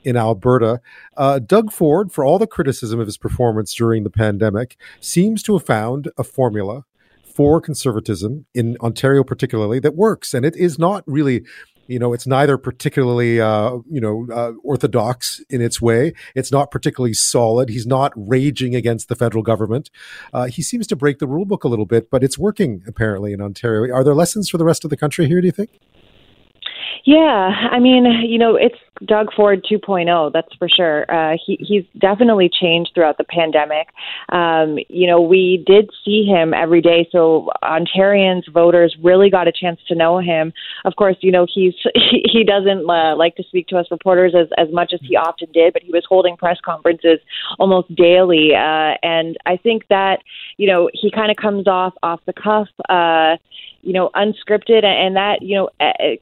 in 0.04 0.18
Alberta. 0.18 0.82
Uh, 1.16 1.40
Doug 1.40 1.72
Ford, 1.72 2.12
for 2.12 2.26
all 2.26 2.40
the 2.40 2.48
criticism 2.48 3.00
of 3.00 3.08
his 3.08 3.18
performance 3.18 3.74
during 3.74 4.04
the 4.04 4.10
pandemic, 4.10 4.78
seems 5.00 5.44
to 5.44 5.54
have 5.54 5.66
found 5.66 6.10
a 6.18 6.24
formula 6.24 6.86
for 7.42 7.60
conservatism 7.60 8.46
in 8.54 8.78
Ontario, 8.82 9.24
particularly, 9.24 9.80
that 9.80 9.96
works. 9.96 10.36
And 10.36 10.46
it 10.46 10.56
is 10.56 10.78
not 10.78 11.04
really 11.08 11.44
you 11.88 11.98
know 11.98 12.14
it's 12.14 12.28
neither 12.28 12.56
particularly 12.60 13.42
uh, 13.42 13.80
you 13.90 14.00
know 14.00 14.28
uh, 14.32 14.52
orthodox 14.64 15.42
in 15.50 15.60
its 15.60 15.82
way. 15.82 16.14
It's 16.36 16.52
not 16.52 16.70
particularly 16.70 17.16
solid. 17.16 17.68
He's 17.70 17.88
not 17.88 18.14
raging 18.16 18.76
against 18.76 19.10
the 19.10 19.16
federal 19.16 19.42
government. 19.42 19.90
Uh, 20.32 20.46
he 20.46 20.62
seems 20.62 20.86
to 20.88 20.96
break 20.96 21.18
the 21.18 21.28
rule 21.28 21.46
book 21.46 21.64
a 21.64 21.68
little 21.68 21.88
bit 21.88 22.12
but 22.12 22.24
it's 22.24 22.38
working 22.38 22.84
apparently 22.88 23.34
in 23.34 23.42
ontario. 23.42 23.92
Are 23.92 24.04
there 24.04 24.14
lessons 24.14 24.48
for 24.48 24.60
the 24.60 24.66
rest 24.66 24.84
of 24.84 24.92
the 24.92 24.98
country 24.98 25.28
here 25.28 25.42
do 25.42 25.48
you 25.48 25.52
think? 25.52 25.80
Yeah, 27.04 27.68
I 27.72 27.80
mean, 27.80 28.06
you 28.24 28.38
know, 28.38 28.56
it's 28.56 28.78
Doug 29.06 29.34
Ford 29.36 29.66
2.0, 29.70 30.32
that's 30.32 30.54
for 30.56 30.70
sure. 30.70 31.06
Uh, 31.12 31.38
he, 31.44 31.58
he's 31.60 31.84
definitely 32.00 32.50
changed 32.50 32.92
throughout 32.94 33.18
the 33.18 33.24
pandemic. 33.24 33.90
Um, 34.30 34.78
you 34.90 35.08
know, 35.08 35.20
we 35.22 35.64
did 35.66 35.90
see 36.06 36.26
him 36.26 36.54
every 36.54 36.82
day, 36.82 37.08
so 37.12 37.50
Ontarians, 37.64 38.52
voters 38.52 38.96
really 39.02 39.30
got 39.30 39.48
a 39.48 39.52
chance 39.52 39.80
to 39.88 39.96
know 39.96 40.20
him. 40.20 40.54
Of 40.86 40.96
course, 40.96 41.18
you 41.22 41.32
know, 41.32 41.46
he's 41.52 41.74
he, 41.96 42.24
he 42.32 42.44
doesn't 42.44 42.90
uh, 42.90 43.16
like 43.16 43.36
to 43.36 43.44
speak 43.44 43.68
to 43.68 43.78
us 43.78 43.88
reporters 43.92 44.34
as, 44.40 44.48
as 44.58 44.72
much 44.74 44.92
as 44.94 45.00
he 45.02 45.16
often 45.16 45.52
did, 45.52 45.74
but 45.74 45.82
he 45.82 45.92
was 45.92 46.04
holding 46.08 46.38
press 46.38 46.58
conferences 46.64 47.20
almost 47.60 47.94
daily. 47.96 48.54
Uh, 48.56 48.96
and 49.04 49.38
I 49.46 49.58
think 49.58 49.88
that, 49.90 50.20
you 50.58 50.68
know, 50.68 50.90
he 50.94 51.12
kind 51.12 51.32
of 51.32 51.38
comes 51.38 51.68
off 51.68 51.94
off 52.04 52.20
the 52.26 52.34
cuff. 52.34 52.68
Uh, 52.90 53.38
you 53.82 53.94
know, 53.94 54.10
unscripted, 54.16 54.84
and 54.84 55.16
that 55.16 55.42
you 55.42 55.56
know 55.56 55.70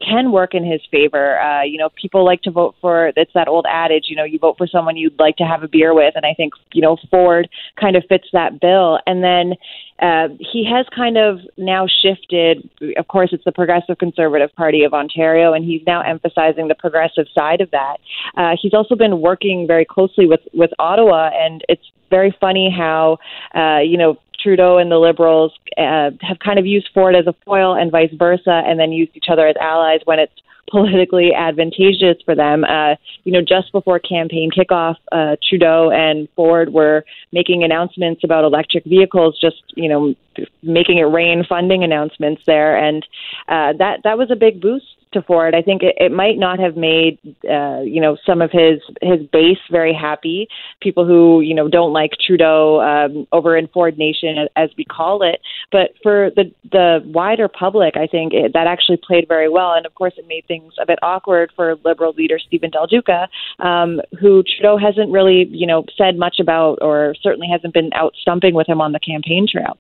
can 0.06 0.32
work 0.32 0.54
in 0.54 0.64
his 0.64 0.82
favor. 0.92 1.40
Uh, 1.40 1.64
you 1.64 1.78
know, 1.78 1.90
people 2.02 2.26
like 2.26 2.42
to 2.44 2.52
vote 2.52 2.76
for. 2.82 3.12
It's 3.16 3.34
that 3.34 3.48
old 3.48 3.66
adage. 3.70 4.06
You 4.08 4.16
know, 4.16 4.24
you 4.24 4.40
vote 4.40 4.58
for 4.58 4.68
someone 4.68 4.98
you'd 4.98 5.20
like 5.20 5.38
to 5.38 5.44
have 5.44 5.64
a 5.64 5.68
beer 5.68 5.94
with, 5.94 6.14
and 6.16 6.26
I 6.26 6.34
think 6.34 6.54
you 6.74 6.82
know 6.82 6.98
Ford 7.10 7.50
kind 7.80 7.96
of 7.96 8.04
fits 8.08 8.28
that 8.34 8.60
bill. 8.60 9.00
And 9.06 9.24
then 9.24 9.54
uh, 10.02 10.30
he 10.40 10.66
has 10.66 10.86
kind 10.96 11.18
of 11.18 11.40
now 11.58 11.86
shifted. 11.88 12.70
Of 12.98 13.08
course, 13.08 13.30
it's 13.34 13.44
the 13.44 13.52
Progressive 13.52 13.98
Conservative 13.98 14.54
Party 14.56 14.84
of 14.84 14.94
Ontario, 14.94 15.54
and 15.54 15.66
he's 15.66 15.82
now 15.86 16.02
emphasizing 16.02 16.68
the 16.68 16.76
progressive 16.76 17.26
side 17.38 17.62
of 17.62 17.72
that. 17.72 17.98
Uh, 18.38 18.56
he's 18.62 18.74
also 18.74 18.96
been 18.96 19.22
working 19.22 19.68
very 19.68 19.86
closely 19.86 20.26
with 20.26 20.42
with 20.54 20.72
Ottawa, 20.80 21.30
and 21.34 21.64
it's 21.68 21.92
very 22.10 22.36
funny 22.40 22.74
how 22.76 23.18
uh, 23.56 23.80
you 23.80 23.98
know 23.98 24.18
Trudeau 24.42 24.78
and 24.78 24.90
the 24.92 24.98
Liberals 24.98 25.52
uh, 25.78 26.12
have 26.22 26.40
kind 26.44 26.60
of 26.60 26.66
used 26.66 26.90
Ford 26.94 27.16
as 27.16 27.28
a 27.28 27.34
foil 27.46 27.76
and 27.76 27.92
vice 27.92 28.14
versa, 28.18 28.64
and 28.66 28.80
then 28.80 28.92
used 28.92 29.12
each 29.16 29.28
other 29.30 29.48
as 29.48 29.56
allies 29.58 30.02
when 30.06 30.20
it's 30.20 30.34
politically 30.70 31.34
advantageous 31.34 32.18
for 32.24 32.36
them. 32.36 32.64
Uh, 32.64 32.96
you 33.24 33.32
know, 33.32 33.42
just 33.42 33.72
before 33.72 34.00
campaign 34.00 34.50
kickoff, 34.52 34.96
uh, 35.12 35.36
Trudeau 35.48 35.92
and 35.92 36.28
Ford 36.36 36.72
were 36.74 37.06
making 37.32 37.64
announcements 37.64 38.24
about 38.24 38.44
electric 38.44 38.86
vehicles, 38.86 39.38
just 39.40 39.64
you 39.76 39.90
know, 39.90 40.16
making 40.64 40.98
it 40.98 41.04
rain 41.04 41.44
funding 41.48 41.84
announcements 41.84 42.42
there, 42.46 42.78
and 42.78 43.06
uh, 43.48 43.74
that 43.78 44.02
that 44.04 44.18
was 44.18 44.32
a 44.32 44.36
big 44.36 44.62
boost 44.62 44.86
to 45.14 45.22
Ford. 45.24 45.56
I 45.56 45.62
think 45.62 45.82
it, 45.82 45.96
it 45.98 46.12
might 46.12 46.38
not 46.38 46.60
have 46.60 46.78
made 46.78 47.18
uh, 47.50 47.82
you 47.82 48.02
know 48.02 48.18
some 48.26 48.42
of 48.42 48.52
his 48.52 48.80
his 49.02 49.26
base 49.32 49.58
very 49.72 49.94
happy. 49.94 50.48
People 50.82 51.06
who 51.06 51.42
you 51.42 51.56
know 51.56 51.68
don't 51.68 51.94
like 51.94 52.12
Trudeau 52.26 52.82
um, 52.82 53.28
over 53.32 53.58
in 53.58 53.68
Ford 53.68 53.98
Nation, 53.98 54.48
as 54.56 54.70
we 54.78 54.86
call 54.86 55.24
it. 55.24 55.42
But 55.72 55.92
for 56.04 56.32
the 56.36 56.52
the 56.72 57.00
wider 57.06 57.48
public, 57.48 57.98
I 57.98 58.08
think 58.08 58.34
it, 58.34 58.54
that 58.54 58.68
actually 58.68 58.98
played 58.98 59.28
very 59.28 59.50
well. 59.50 59.74
And 59.74 59.86
of 59.86 59.96
course, 59.96 60.14
it 60.18 60.28
made 60.28 60.46
things 60.48 60.74
a 60.80 60.86
bit 60.86 61.00
awkward 61.02 61.52
for 61.56 61.76
Liberal 61.84 62.14
leader 62.14 62.40
Steven 62.40 62.70
Del 62.70 62.88
Duca, 62.88 63.28
um, 63.60 64.02
who 64.20 64.44
Trudeau 64.44 64.78
hasn't 64.78 65.12
really 65.12 65.48
you 65.50 65.66
know 65.66 65.86
said 65.98 66.18
much 66.18 66.40
about, 66.40 66.80
or 66.82 67.16
certainly 67.22 67.48
hasn't 67.52 67.74
been 67.74 67.90
out 67.94 68.14
stumping 68.22 68.54
with 68.54 68.68
him 68.68 68.82
on 68.82 68.92
the 68.92 69.00
campaign 69.00 69.48
trail. 69.52 69.78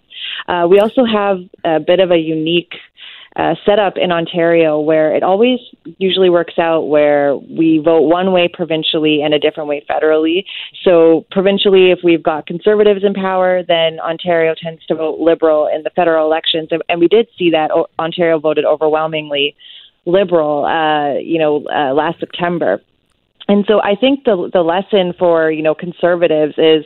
Uh, 0.47 0.67
we 0.69 0.79
also 0.79 1.05
have 1.05 1.39
a 1.63 1.79
bit 1.79 1.99
of 1.99 2.11
a 2.11 2.17
unique 2.17 2.73
uh, 3.39 3.55
setup 3.65 3.93
in 3.95 4.11
Ontario 4.11 4.79
where 4.79 5.15
it 5.15 5.23
always 5.23 5.59
usually 5.97 6.29
works 6.29 6.55
out 6.59 6.89
where 6.89 7.37
we 7.37 7.81
vote 7.83 8.01
one 8.01 8.33
way 8.33 8.49
provincially 8.51 9.21
and 9.21 9.33
a 9.33 9.39
different 9.39 9.69
way 9.69 9.85
federally. 9.89 10.43
So, 10.83 11.25
provincially, 11.31 11.91
if 11.91 11.99
we've 12.03 12.21
got 12.21 12.47
conservatives 12.47 13.01
in 13.03 13.13
power, 13.13 13.63
then 13.65 13.99
Ontario 14.01 14.55
tends 14.61 14.85
to 14.87 14.95
vote 14.95 15.19
liberal 15.19 15.69
in 15.73 15.83
the 15.83 15.89
federal 15.91 16.25
elections. 16.25 16.67
And, 16.71 16.83
and 16.89 16.99
we 16.99 17.07
did 17.07 17.27
see 17.37 17.49
that 17.51 17.71
o- 17.71 17.87
Ontario 17.97 18.39
voted 18.39 18.65
overwhelmingly 18.65 19.55
liberal, 20.05 20.65
uh, 20.65 21.17
you 21.19 21.39
know, 21.39 21.65
uh, 21.73 21.93
last 21.93 22.19
September. 22.19 22.81
And 23.49 23.65
so 23.67 23.81
I 23.81 23.95
think 23.99 24.25
the 24.25 24.49
the 24.53 24.61
lesson 24.61 25.11
for 25.17 25.51
you 25.51 25.63
know 25.63 25.73
conservatives 25.73 26.53
is 26.57 26.85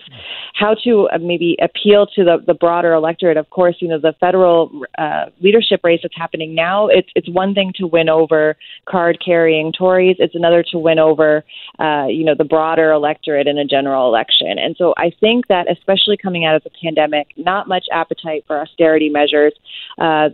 how 0.56 0.76
to 0.86 1.10
uh, 1.14 1.18
maybe 1.20 1.58
appeal 1.62 2.08
to 2.16 2.24
the, 2.24 2.38
the 2.48 2.54
broader 2.54 2.94
electorate. 2.94 3.36
Of 3.36 3.50
course, 3.50 3.76
you 3.82 3.90
know 3.90 4.00
the 4.00 4.16
federal 4.22 4.72
uh, 4.98 5.26
leadership 5.42 5.82
race 5.84 6.00
that's 6.02 6.16
happening 6.16 6.56
now. 6.56 6.88
It's 6.88 7.10
it's 7.16 7.30
one 7.30 7.54
thing 7.54 7.74
to 7.76 7.86
win 7.86 8.08
over 8.08 8.56
card 8.90 9.18
carrying 9.24 9.74
Tories. 9.74 10.16
It's 10.20 10.36
another 10.36 10.64
to 10.72 10.80
win 10.80 11.00
over 11.00 11.44
uh, 11.80 12.06
you 12.08 12.24
know 12.24 12.34
the 12.36 12.46
broader 12.46 12.92
electorate 12.92 13.46
in 13.46 13.58
a 13.58 13.66
general 13.66 14.08
election. 14.08 14.58
And 14.58 14.78
so 14.78 14.94
I 14.98 15.12
think 15.20 15.48
that 15.48 15.70
especially 15.70 16.16
coming 16.16 16.46
out 16.46 16.56
of 16.56 16.64
the 16.64 16.72
pandemic, 16.82 17.28
not 17.36 17.68
much 17.68 17.88
appetite 17.92 18.46
for 18.48 18.62
austerity 18.62 19.10
measures. 19.10 19.54
Uh, 20.00 20.30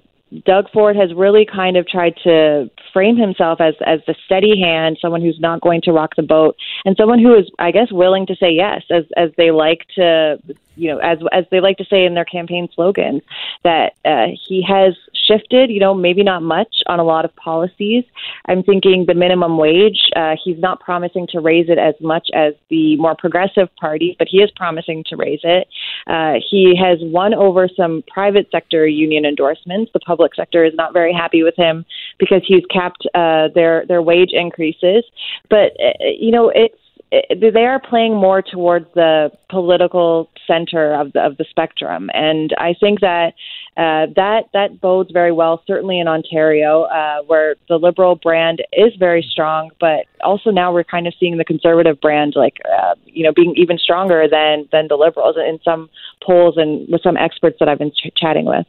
Doug 0.46 0.70
Ford 0.72 0.96
has 0.96 1.14
really 1.16 1.46
kind 1.46 1.76
of 1.76 1.88
tried 1.88 2.14
to 2.24 2.70
frame 2.94 3.18
himself 3.18 3.60
as 3.60 3.74
as 3.86 4.00
the 4.06 4.16
steady 4.26 4.60
hand, 4.62 4.98
someone 5.02 5.22
who's 5.22 5.40
not 5.40 5.62
going 5.62 5.82
to 5.84 5.92
rock 5.92 6.16
the 6.16 6.24
boat, 6.24 6.56
and 6.86 6.96
someone 6.98 7.20
who 7.20 7.34
is, 7.36 7.50
I 7.58 7.72
guess, 7.72 7.92
willing 7.92 8.28
to 8.28 8.36
say 8.36 8.52
yes, 8.52 8.84
as 8.92 9.06
as 9.18 9.32
they 9.38 9.52
like 9.52 9.86
to, 9.96 10.38
you 10.80 10.90
know, 10.90 11.00
as 11.00 11.20
as 11.32 11.46
they 11.52 11.60
like 11.60 11.78
to 11.78 11.86
say 11.86 12.06
in 12.06 12.14
their 12.14 12.26
campaign 12.26 12.70
slogans, 12.74 13.22
that 13.64 13.94
uh, 14.06 14.28
he 14.48 14.66
has 14.68 14.96
shifted, 15.28 15.70
you 15.70 15.80
know, 15.80 15.94
maybe 15.94 16.24
not 16.24 16.42
much 16.42 16.76
on 16.88 17.00
a 17.00 17.04
lot 17.04 17.26
of 17.26 17.36
policies. 17.36 18.04
I'm 18.48 18.64
thinking 18.64 19.06
the 19.06 19.14
minimum 19.14 19.58
wage, 19.58 20.00
uh, 20.16 20.36
he's 20.44 20.58
not 20.58 20.80
promising 20.80 21.28
to 21.32 21.40
raise 21.40 21.70
it 21.70 21.78
as 21.78 21.96
much 22.02 22.30
as 22.34 22.54
the 22.70 22.96
more 22.98 23.16
progressive 23.16 23.68
party, 23.76 24.16
but 24.18 24.28
he 24.30 24.38
is 24.38 24.50
promising 24.56 25.04
to 25.10 25.16
raise 25.16 25.42
it. 25.44 25.68
Uh, 26.08 26.36
he 26.50 26.76
has 26.76 26.98
won 27.02 27.34
over 27.34 27.68
some 27.76 28.04
private 28.12 28.48
sector 28.52 28.88
union 28.88 29.26
endorsements. 29.26 29.92
The 29.94 30.00
public 30.00 30.34
sector 30.36 30.64
is 30.64 30.74
not 30.76 30.94
very 30.94 31.14
happy 31.14 31.44
with 31.44 31.56
him 31.56 31.86
because 32.18 32.42
he's 32.46 32.66
capped 32.72 33.06
uh, 33.14 33.50
their 33.54 33.86
their 33.88 34.02
wage 34.02 34.32
increases. 34.32 35.04
But 35.50 35.74
uh, 35.84 36.06
you 36.18 36.32
know, 36.32 36.50
it's 36.50 36.80
they 37.12 37.66
are 37.66 37.80
playing 37.80 38.16
more 38.16 38.42
towards 38.42 38.86
the 38.94 39.32
political 39.50 40.30
center 40.46 40.94
of 40.94 41.14
the 41.14 41.22
of 41.22 41.38
the 41.38 41.46
spectrum, 41.50 42.10
and 42.14 42.54
I 42.58 42.76
think 42.80 43.00
that 43.00 43.34
uh, 43.78 44.08
that 44.16 44.50
that 44.54 44.80
bodes 44.80 45.12
very 45.12 45.32
well, 45.32 45.64
certainly 45.66 46.00
in 46.00 46.08
Ontario, 46.08 46.84
uh, 46.84 47.22
where 47.24 47.56
the 47.68 47.78
Liberal 47.78 48.16
brand 48.16 48.62
is 48.74 48.94
very 49.00 49.26
strong, 49.28 49.72
but 49.80 50.06
also 50.24 50.52
now 50.52 50.72
we're 50.72 50.84
kind 50.84 51.08
of 51.08 51.14
seeing 51.20 51.38
the 51.38 51.46
Conservative 51.46 52.00
brand, 52.00 52.34
like 52.36 52.58
uh, 52.66 52.96
you 53.06 53.24
know, 53.24 53.32
being 53.34 53.54
even 53.58 53.80
stronger 53.80 54.28
than 54.30 54.68
than 54.72 54.88
the 54.88 54.96
Liberals 54.96 55.36
in 55.38 55.60
some 55.64 55.90
polls 56.24 56.58
and 56.58 56.88
with 56.90 57.02
some 57.02 57.18
experts 57.18 57.58
that 57.60 57.68
I've 57.68 57.80
been 57.80 57.92
ch- 57.92 58.14
chatting 58.16 58.46
with. 58.46 58.68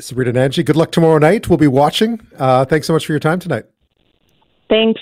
Sabrina 0.00 0.32
Nanji, 0.32 0.64
good 0.64 0.76
luck 0.76 0.92
tomorrow 0.92 1.18
night. 1.18 1.48
We'll 1.48 1.56
be 1.56 1.68
watching. 1.68 2.20
Uh, 2.36 2.64
thanks 2.64 2.86
so 2.86 2.92
much 2.92 3.06
for 3.06 3.12
your 3.12 3.20
time 3.20 3.38
tonight. 3.38 3.64
Thanks. 4.68 5.00